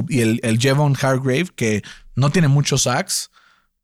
[0.09, 1.83] Y el, el Jevon Hargrave, que
[2.15, 3.31] no tiene muchos sacks,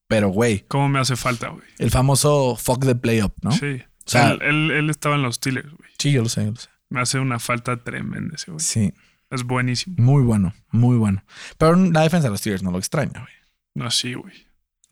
[0.07, 1.65] pero güey, ¿Cómo me hace falta, güey?
[1.79, 3.53] el famoso fuck the play up, ¿no?
[3.53, 3.83] Sí.
[4.07, 5.91] O sea- él, él- él estaba en los Steelers, güey.
[5.99, 6.69] Sí, yo lo sé, yo lo sé.
[6.91, 8.61] Me hace una falta tremenda ese, güey.
[8.63, 8.93] Sí,
[9.31, 9.97] Es buenísimo.
[9.99, 11.25] muy bueno, muy bueno.
[11.57, 13.33] Pero la defensa de los Steelers no lo extraña, güey.
[13.75, 14.35] No, sí, güey.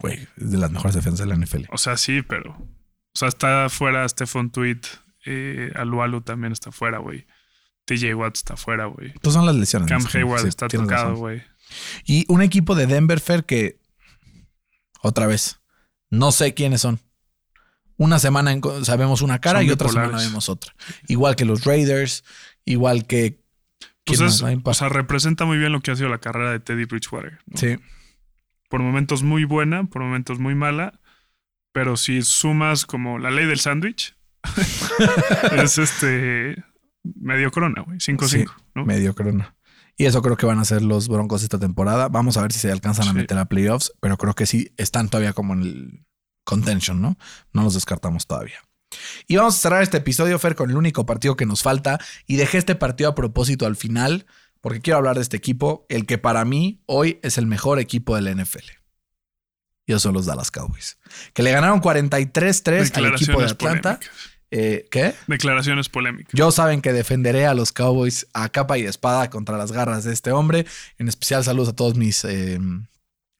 [0.02, 1.66] Güey, es de las mejores defensas de la NFL.
[1.70, 2.50] O sea, sí, pero.
[2.50, 4.80] O sea, está fuera Stephon Tweet.
[5.24, 7.24] Eh, Alualu también está fuera, güey.
[7.84, 9.12] TJ Watt está fuera, güey.
[9.22, 9.88] Pues son las lesiones.
[9.88, 11.42] Cam Hayward sí, está tocado, güey.
[12.04, 13.78] Y un equipo de Denver Fair que,
[15.02, 15.60] otra vez,
[16.10, 17.00] no sé quiénes son.
[17.96, 20.74] Una semana sabemos una cara Son y otra semana vemos otra.
[21.06, 22.24] Igual que los Raiders,
[22.64, 23.40] igual que...
[24.04, 26.58] Pues ¿quién es, o sea, representa muy bien lo que ha sido la carrera de
[26.58, 27.38] Teddy Bridgewater.
[27.46, 27.56] ¿no?
[27.56, 27.78] Sí,
[28.72, 30.98] Por momentos muy buena, por momentos muy mala.
[31.74, 34.16] Pero si sumas como la ley del sándwich,
[35.62, 36.56] es este
[37.04, 37.98] medio corona, güey.
[37.98, 38.44] 5-5, Sí,
[38.74, 38.86] ¿no?
[38.86, 39.54] medio crona.
[39.98, 42.08] Y eso creo que van a ser los Broncos esta temporada.
[42.08, 45.10] Vamos a ver si se alcanzan a meter a playoffs, pero creo que sí están
[45.10, 46.06] todavía como en el
[46.44, 47.18] contention, ¿no?
[47.52, 48.56] No los descartamos todavía.
[49.28, 51.98] Y vamos a cerrar este episodio, Fer, con el único partido que nos falta.
[52.26, 54.24] Y dejé este partido a propósito al final,
[54.62, 58.16] porque quiero hablar de este equipo, el que para mí hoy es el mejor equipo
[58.16, 58.64] de la NFL.
[59.84, 60.98] Y esos son los Dallas Cowboys.
[61.34, 63.98] Que le ganaron 43-3 al equipo de Atlanta.
[64.52, 65.14] Eh, ¿Qué?
[65.26, 66.32] Declaraciones polémicas.
[66.32, 70.12] Yo saben que defenderé a los Cowboys a capa y espada contra las garras de
[70.12, 70.64] este hombre.
[70.98, 72.60] En especial saludos a todos mis, eh,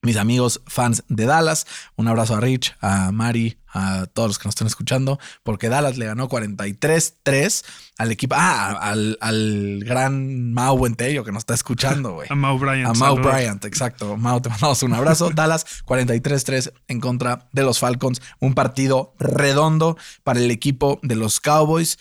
[0.03, 1.67] mis amigos fans de Dallas.
[1.97, 5.97] Un abrazo a Rich, a Mari, a todos los que nos están escuchando, porque Dallas
[5.97, 7.65] le ganó 43-3
[7.99, 12.29] al equipo, ah, al, al gran Mau Buentello que nos está escuchando, güey.
[12.31, 12.89] A Mau Bryant.
[12.89, 13.33] A Mau saludos.
[13.33, 14.17] Bryant, exacto.
[14.17, 15.31] Mau, te mandamos un abrazo.
[15.35, 18.21] Dallas 43-3 en contra de los Falcons.
[18.41, 21.99] Un partido redondo para el equipo de los Cowboys.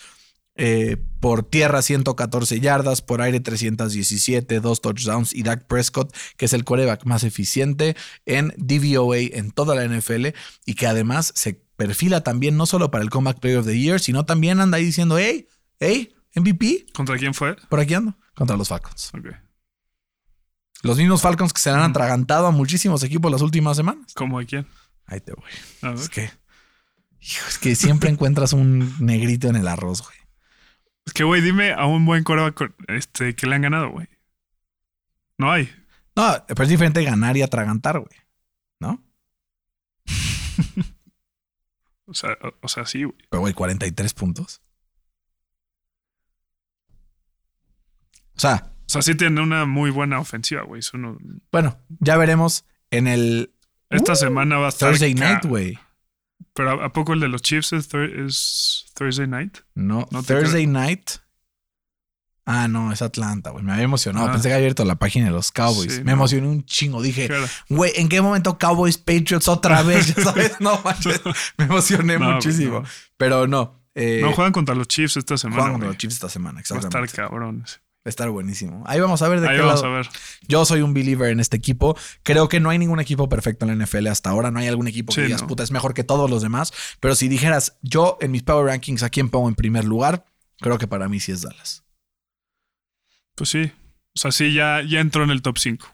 [0.55, 6.53] Eh, por tierra 114 yardas, por aire 317, dos touchdowns y Dak Prescott, que es
[6.53, 7.95] el quarterback más eficiente
[8.25, 10.27] en DVOA en toda la NFL
[10.65, 13.99] y que además se perfila también no solo para el Comeback Player of the Year,
[13.99, 15.47] sino también anda ahí diciendo, hey,
[15.79, 17.55] hey, MVP, ¿Contra quién fue?
[17.69, 19.11] por aquí ando, contra los Falcons.
[20.83, 24.13] Los mismos Falcons que se le han atragantado a muchísimos equipos las últimas semanas.
[24.15, 24.67] ¿Cómo de quién?
[25.05, 25.49] Ahí te voy.
[25.81, 25.99] A ver.
[25.99, 26.31] Es que,
[27.19, 30.20] hijo, es que siempre encuentras un negrito en el arroz, güey.
[31.05, 34.07] Es que, güey, dime a un buen coreback este, que le han ganado, güey.
[35.37, 35.69] No hay.
[36.15, 38.15] No, pero es diferente ganar y atragantar, güey.
[38.79, 39.03] ¿No?
[42.05, 43.15] O sea, o, o sea, sí, güey.
[43.29, 44.61] Pero, güey, 43 puntos.
[48.35, 50.81] O sea, O sea, sí tiene una muy buena ofensiva, güey.
[50.93, 51.17] No-
[51.51, 53.53] bueno, ya veremos en el
[53.89, 54.89] Esta Uh, semana va a estar.
[54.89, 55.79] Thursday night, güey.
[56.53, 59.59] Pero ¿a, poco el de los Chiefs es, Thur- es Thursday night?
[59.75, 61.09] No, No Thursday night.
[62.45, 63.63] Ah, no, es Atlanta, güey.
[63.63, 64.27] Me había emocionado.
[64.27, 64.31] Ah.
[64.31, 65.93] Pensé que había abierto la página de los Cowboys.
[65.93, 66.11] Sí, Me no.
[66.13, 67.01] emocioné un chingo.
[67.01, 67.29] Dije,
[67.69, 70.15] güey, ¿en qué momento Cowboys Patriots otra vez?
[70.15, 71.21] Ya sabes, no manches.
[71.57, 72.79] Me emocioné No, muchísimo.
[72.81, 72.85] no.
[73.17, 73.79] Pero no.
[73.93, 75.57] eh, no juegan contra los Chiefs esta semana.
[75.61, 77.05] juegan contra los Chiefs esta semana, Va a exactamente.
[77.11, 77.63] estar cabrón.
[78.03, 78.07] Ese.
[78.07, 78.83] Va a estar buenísimo.
[78.87, 80.07] Ahí vamos a ver de Ahí qué vamos lado- a ver.
[80.47, 81.95] Yo soy un believer en este equipo.
[82.23, 84.49] Creo que no hay ningún equipo perfecto en la NFL hasta ahora.
[84.51, 85.47] No hay algún equipo que Sí, digas, no.
[85.47, 86.71] puta, es mejor que todos los demás.
[86.99, 90.25] Pero si dijeras, yo en mis Power Rankings, ¿a quién pongo en primer lugar?
[90.59, 91.83] Creo que para mí sí es Dallas.
[93.35, 93.71] Pues sí.
[94.15, 95.87] O sea, sí, ya, ya entró en el top 5.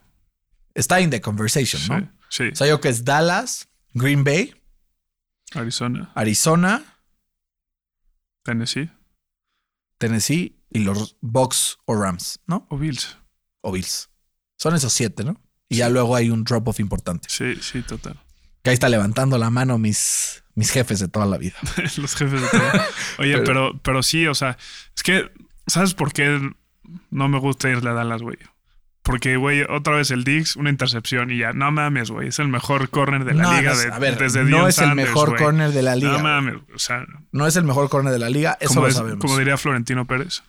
[0.74, 2.12] Está in the conversation, Sí, ¿no?
[2.30, 2.44] sí.
[2.52, 4.54] O sea, yo que es Dallas, Green Bay,
[5.54, 6.84] Arizona, Arizona,
[8.44, 8.90] Tennessee
[9.98, 12.66] Tennessee y los Bucks o Rams, ¿no?
[12.70, 13.18] o Bills.
[13.62, 14.10] O Bills.
[14.58, 15.40] Son esos siete, ¿no?
[15.70, 17.28] Y ya luego hay un drop-off importante.
[17.30, 18.20] Sí, sí, total.
[18.64, 21.56] Que ahí está levantando la mano mis, mis jefes de toda la vida.
[21.98, 22.62] los jefes de todo.
[23.20, 24.58] Oye, Pero- pero, pero, sí, o sea,
[24.96, 25.32] es que,
[25.68, 26.40] ¿sabes por qué
[27.10, 28.38] no me gusta irle a Dallas, güey?
[29.08, 32.50] Porque, güey, otra vez el Diggs, una intercepción y ya, no mames, güey, es el
[32.50, 35.42] mejor corner de la No, liga de, a ver, desde no es el mejor güey.
[35.42, 36.12] corner de la liga.
[36.12, 38.96] No mames, o sea, No es el mejor corner de la liga, eso lo es-
[38.96, 39.20] sabemos.
[39.20, 40.44] como diría Florentino Pérez.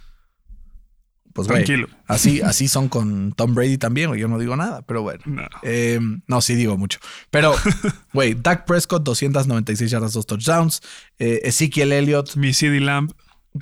[1.32, 1.86] pues, tranquilo.
[2.08, 4.20] así, así son con Tom Brady también, güey.
[4.20, 5.22] Yo no digo nada, pero bueno.
[5.26, 5.46] No.
[5.62, 6.98] Eh, no, sí digo mucho.
[7.30, 7.54] Pero,
[8.12, 10.80] güey, Dak Prescott, 296 yardas, dos touchdowns.
[11.20, 13.12] Eh, Ezekiel Elliott, Mi CD Lamb.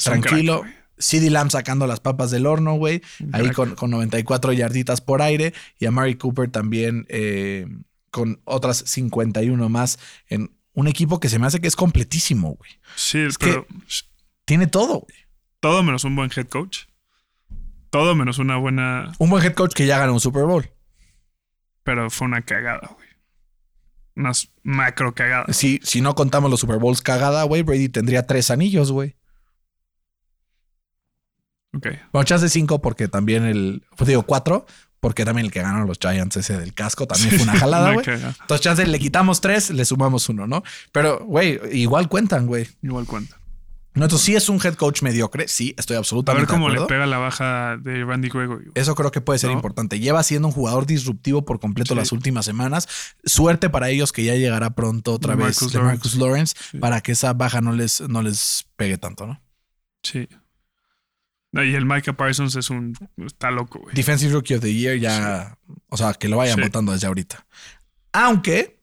[0.03, 0.63] tranquilo.
[0.63, 3.03] crack, CeeDee Lamb sacando las papas del horno, güey.
[3.33, 5.53] Ahí con, con 94 yarditas por aire.
[5.79, 7.67] Y a Mary Cooper también eh,
[8.11, 12.71] con otras 51 más en un equipo que se me hace que es completísimo, güey.
[12.97, 13.67] Sí, Es pero
[14.45, 15.17] Tiene todo, güey.
[15.61, 16.85] todo menos un buen head coach.
[17.91, 19.13] Todo menos una buena.
[19.19, 20.71] Un buen head coach que ya ganó un Super Bowl.
[21.83, 23.07] Pero fue una cagada, güey.
[24.17, 25.57] Unas macro cagadas.
[25.57, 29.15] Si, si no contamos los Super Bowls cagada, güey, Brady tendría tres anillos, güey.
[31.77, 31.87] Ok.
[32.13, 33.83] Bueno, chance cinco porque también el...
[33.97, 34.67] Pues digo cuatro
[35.01, 38.05] porque también el que ganó los Giants ese del casco también fue una jalada, güey.
[38.09, 40.63] Entonces chance le quitamos tres, le sumamos uno, ¿no?
[40.91, 42.67] Pero, güey, igual cuentan, güey.
[42.83, 43.37] Igual cuenta.
[43.95, 46.81] No, entonces sí es un head coach mediocre, sí, estoy A absolutamente ver cómo de
[46.81, 48.71] le pega la baja de Randy Gregory.
[48.75, 49.57] Eso creo que puede ser ¿No?
[49.57, 49.99] importante.
[49.99, 52.01] Lleva siendo un jugador disruptivo por completo Sí.
[52.01, 52.89] las últimas semanas.
[53.25, 56.79] Suerte para ellos que ya llegará pronto otra De vez Marcus de Marcus Lawrence Sí.
[56.79, 59.41] para que esa baja no les, no les pegue tanto, ¿no?
[60.03, 60.29] Sí.
[61.53, 62.95] No, Y el Micah Parsons es un.
[63.19, 63.95] Está loco, güey.
[63.95, 65.57] Defensive Rookie of the Year ya,
[65.89, 66.63] o sea, que lo vayan Sí.
[66.63, 67.47] votando desde ahorita.
[68.13, 68.79] Aunque,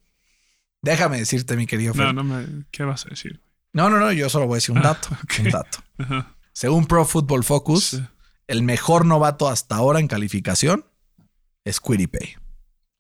[0.82, 2.06] déjame decirte, mi querido Fer.
[2.08, 2.66] No, no me.
[2.72, 3.42] ¿Qué vas a decir?
[3.74, 5.10] No, no, no, yo solo voy a decir un Ah, dato.
[5.40, 5.80] Un dato.
[5.98, 6.36] Ajá.
[6.54, 8.04] Según Pro Football Focus, Sí.
[8.48, 10.86] el mejor novato hasta ahora en calificación
[11.66, 12.36] es Pay.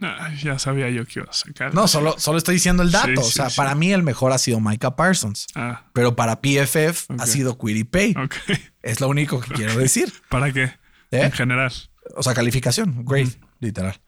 [0.03, 1.73] Ah, ya sabía yo que iba a sacar.
[1.73, 3.07] No, solo, solo estoy diciendo el dato.
[3.07, 3.55] Sí, o sea, sí.
[3.55, 5.47] para mí el mejor ha sido Micah Parsons.
[5.55, 8.15] Ah, Pero para PFF ha sido Pay.
[8.17, 8.35] ok.
[8.81, 10.11] Es lo único que quiero decir.
[10.29, 10.63] ¿Para qué?
[10.63, 11.23] ¿eh?
[11.23, 11.71] En general.
[12.15, 13.05] O sea, calificación.
[13.05, 13.29] Great,
[13.59, 13.99] literal.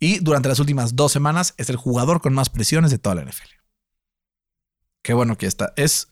[0.00, 3.22] Y durante las últimas dos semanas es el jugador con más presiones de toda la
[3.22, 3.48] NFL.
[5.02, 5.72] Qué bueno que está.
[5.76, 6.08] Es.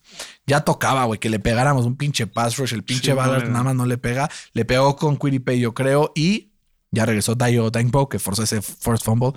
[0.47, 2.75] Ya tocaba, güey, que le pegáramos un pinche pass rush.
[2.75, 4.31] El pinche Ballard nada más no le pega.
[4.53, 6.13] Le pegó con Pay, yo creo.
[6.15, 6.53] Y
[6.95, 9.33] ya regresó Dayo Dankbo, que forzó ese first fumble.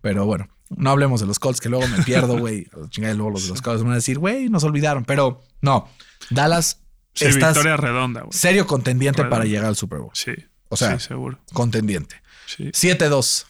[0.00, 2.68] Pero bueno, no hablemos de los Colts, que luego me pierdo, güey.
[2.90, 5.04] Chingada, luego los de los Colts van a decir, güey, nos olvidaron.
[5.04, 5.88] Pero no,
[6.30, 6.80] Dallas
[7.12, 8.32] Sí, estás victoria redonda, güey.
[8.32, 10.10] serio contendiente para llegar al Super Bowl.
[10.14, 10.32] Sí.
[10.68, 11.40] O sea, sí, seguro.
[11.52, 12.22] contendiente.
[12.46, 12.70] Sí.
[12.70, 13.46] 7-2.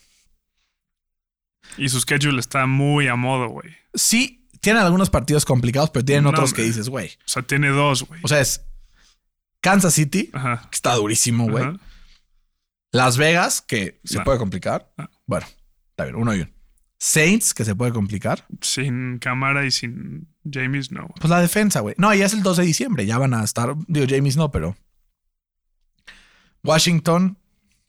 [1.76, 3.70] Y su schedule está muy a modo, güey.
[3.94, 7.08] Sí, tienen algunos partidos complicados, pero tienen No, otros que dices, güey.
[7.08, 8.20] O sea, tiene dos, güey.
[8.24, 8.62] O sea, es
[9.60, 10.62] Kansas City, Ajá.
[10.70, 11.64] que está durísimo, güey.
[12.92, 14.24] Las Vegas, que se No.
[14.24, 14.92] puede complicar.
[14.98, 15.08] Ah.
[15.26, 15.46] Bueno,
[15.90, 16.50] está bien, uno y uno.
[16.98, 18.46] Saints, que se puede complicar.
[18.60, 21.08] Sin cámara y sin James, no.
[21.18, 21.94] Pues la defensa, güey.
[21.98, 23.06] No, ya es el 2 de diciembre.
[23.06, 23.74] Ya van a estar.
[23.88, 24.76] Digo, James no, pero.
[26.62, 27.38] Washington,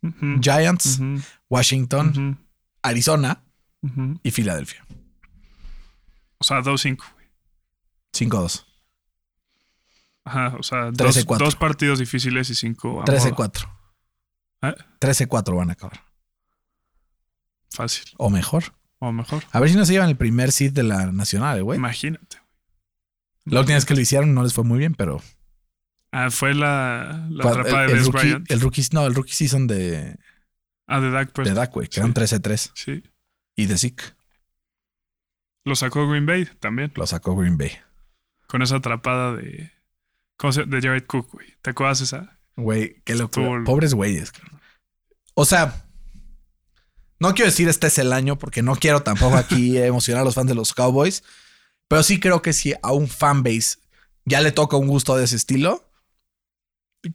[0.01, 0.39] Ujú.
[0.41, 1.21] Giants, Ujú.
[1.49, 2.37] Washington, Ujú.
[2.81, 3.43] Arizona
[3.81, 4.19] Ujú.
[4.23, 4.85] y Filadelfia.
[6.37, 7.27] O sea, 2-5, güey.
[8.13, 8.65] 5-2.
[10.23, 11.37] Ajá, o sea, dos, 13-4.
[11.45, 13.67] dos partidos difíciles y cinco a 13-4.
[14.61, 14.75] ¿Eh?
[14.99, 16.03] 13-4 van a acabar.
[17.71, 18.03] Fácil.
[18.17, 18.63] O mejor.
[18.99, 19.43] O mejor.
[19.51, 21.77] A ver si no se llevan el primer seed de la nacional, güey.
[21.77, 22.37] Imagínate.
[23.45, 25.21] La última vez que lo hicieron no les fue muy bien, pero.
[26.11, 28.51] Ah, fue la, la atrapada el, de el rookie, Bryant.
[28.51, 30.17] el rookie, no, el rookie season de.
[30.87, 31.47] Ah, de Dak pues.
[31.47, 32.35] de Dak, güey, que eran Sí.
[32.35, 32.71] 13-3.
[32.75, 33.03] Sí.
[33.55, 34.03] Y de Zeke
[35.63, 36.91] Lo sacó Green Bay también.
[36.95, 37.71] lo sacó Green Bay.
[38.47, 39.71] Con esa atrapada de.
[40.37, 41.47] ¿Cómo se De Jared Cook, güey.
[41.61, 42.39] ¿Te acuerdas esa?
[42.61, 43.45] Güey, qué locura.
[43.47, 44.31] Estuvo- Pobres güeyes.
[45.33, 45.85] O sea,
[47.19, 50.35] no quiero decir este es el año porque no quiero tampoco aquí emocionar a los
[50.35, 51.23] fans de los Cowboys,
[51.87, 53.77] pero sí creo que si a un fanbase
[54.25, 55.87] ya le toca un gusto de ese estilo,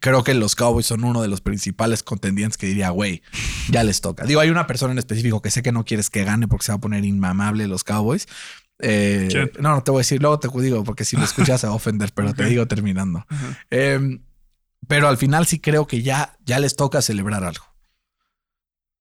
[0.01, 3.23] creo que los Cowboys son uno de los principales contendientes que diría, güey,
[3.71, 4.25] ya les toca.
[4.25, 6.73] Digo, hay una persona en específico que sé que no quieres que gane porque se
[6.73, 8.27] va a poner inmamable los Cowboys.
[8.81, 9.29] Eh,
[9.61, 11.73] no, no te voy a decir, luego te digo porque si lo escuchas se va
[11.73, 13.25] a ofender, pero te digo terminando.
[13.71, 14.19] Eh,
[14.89, 17.65] pero al final sí creo que ya, ya les toca celebrar algo.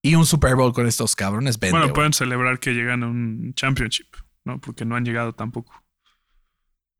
[0.01, 1.77] Y un Super Bowl con estos cabrones vende.
[1.79, 4.07] Bueno, pueden celebrar que llegan a un championship,
[4.43, 4.59] ¿no?
[4.61, 5.83] Porque no han llegado tampoco.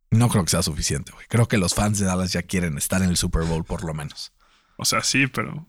[0.10, 1.26] No creo que sea suficiente, güey.
[1.28, 3.94] Creo que los fans de Dallas ya quieren estar en el Super Bowl por lo
[3.94, 4.34] menos.
[4.78, 5.68] O sea, sí, pero.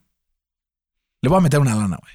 [1.20, 2.12] Le voy a meter una lana, güey.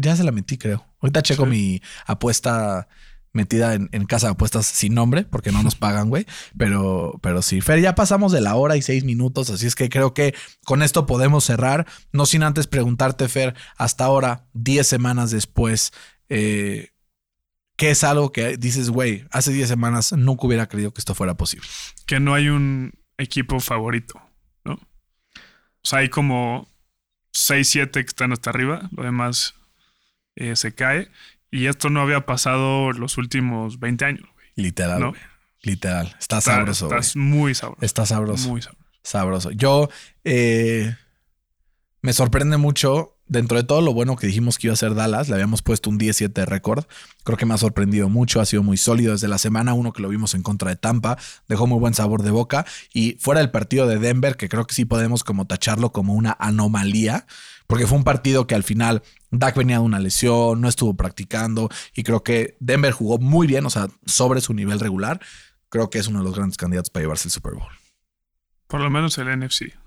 [0.00, 0.84] Ya se la metí, creo.
[1.00, 1.50] Ahorita checo Sí.
[1.50, 2.88] mi apuesta
[3.34, 6.24] metida en, casa de apuestas sin nombre, porque no nos pagan, güey.
[6.56, 9.90] Pero, pero sí, Fer, ya pasamos de la hora y seis minutos, así es que
[9.90, 11.86] creo que con esto podemos cerrar.
[12.12, 15.92] No sin antes preguntarte, Fer, hasta ahora, 10 semanas después,
[16.28, 16.92] eh,
[17.76, 21.36] ¿qué es algo que dices, güey, hace 10 semanas nunca hubiera creído que esto fuera
[21.36, 21.66] posible?
[22.06, 24.22] Que no hay un equipo favorito,
[24.64, 24.74] ¿no?
[24.74, 26.68] O sea, hay como
[27.32, 28.88] 6, 7 que están hasta arriba.
[28.96, 29.54] Lo demás
[30.36, 31.10] eh, se cae.
[31.54, 34.46] Y esto no había pasado los últimos 20 años, güey.
[34.56, 35.08] Literal, No.
[35.10, 35.20] güey.
[35.62, 36.06] Literal.
[36.18, 36.98] Está, Está- sabroso, güey.
[36.98, 37.84] Estás muy sabroso.
[37.84, 38.48] Está sabroso.
[38.48, 38.84] Muy sabroso.
[39.02, 39.50] Sabroso.
[39.52, 39.88] Yo
[40.24, 40.96] eh,
[42.02, 43.13] me sorprende mucho.
[43.26, 45.88] Dentro de todo lo bueno que dijimos que iba a ser Dallas, le habíamos puesto
[45.88, 46.84] un 17 de récord.
[47.24, 48.40] Creo que me ha sorprendido mucho.
[48.40, 51.16] Ha sido muy sólido desde la semana uno que lo vimos en contra de Tampa.
[51.48, 52.66] Dejó muy buen sabor de boca.
[52.92, 56.36] Y fuera del partido de Denver, que creo que sí podemos como tacharlo como una
[56.38, 57.26] anomalía,
[57.66, 61.70] porque fue un partido que al final Dak venía de una lesión, no estuvo practicando.
[61.94, 65.18] Y creo que Denver jugó muy bien, o sea, sobre su nivel regular.
[65.70, 67.72] Creo que es uno de los grandes candidatos para llevarse el Super Bowl.
[68.66, 69.83] Por lo menos el NFC.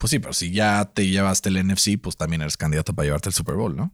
[0.00, 3.28] Pues sí, pero si ya te llevaste el NFC, pues también eres candidato para llevarte
[3.28, 3.92] el Super Bowl, ¿no?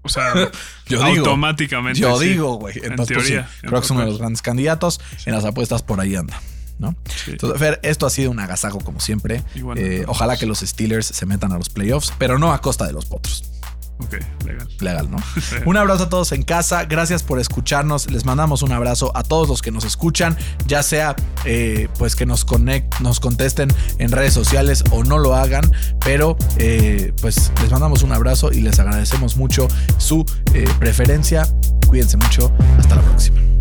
[0.00, 0.32] O sea,
[0.86, 2.00] Yo digo, automáticamente.
[2.00, 2.30] yo sí.
[2.30, 2.78] digo, güey.
[2.78, 5.02] En Entonces, pues, sí, teoría, en creo que es uno de los grandes candidatos.
[5.26, 6.40] En las apuestas por ahí anda,
[6.78, 6.96] ¿no?
[7.26, 9.44] Entonces, Fer, esto ha sido un agasajo como siempre.
[9.76, 12.94] Eh, ojalá que los Steelers se metan a los playoffs, pero no a costa de
[12.94, 13.44] los potros.
[13.98, 14.68] Ok, legal.
[14.80, 15.18] Legal, ¿no?
[15.66, 16.84] Un abrazo a todos en casa.
[16.84, 18.10] Gracias por escucharnos.
[18.10, 20.36] Les mandamos un abrazo a todos los que nos escuchan,
[20.66, 21.14] ya sea
[21.44, 22.44] eh, pues que nos,
[23.00, 25.70] nos contesten en redes sociales o no lo hagan.
[26.04, 29.68] Pero eh, pues les mandamos un abrazo y les agradecemos mucho
[29.98, 31.46] su eh, preferencia.
[31.86, 32.52] Cuídense mucho.
[32.78, 33.53] Hasta la próxima.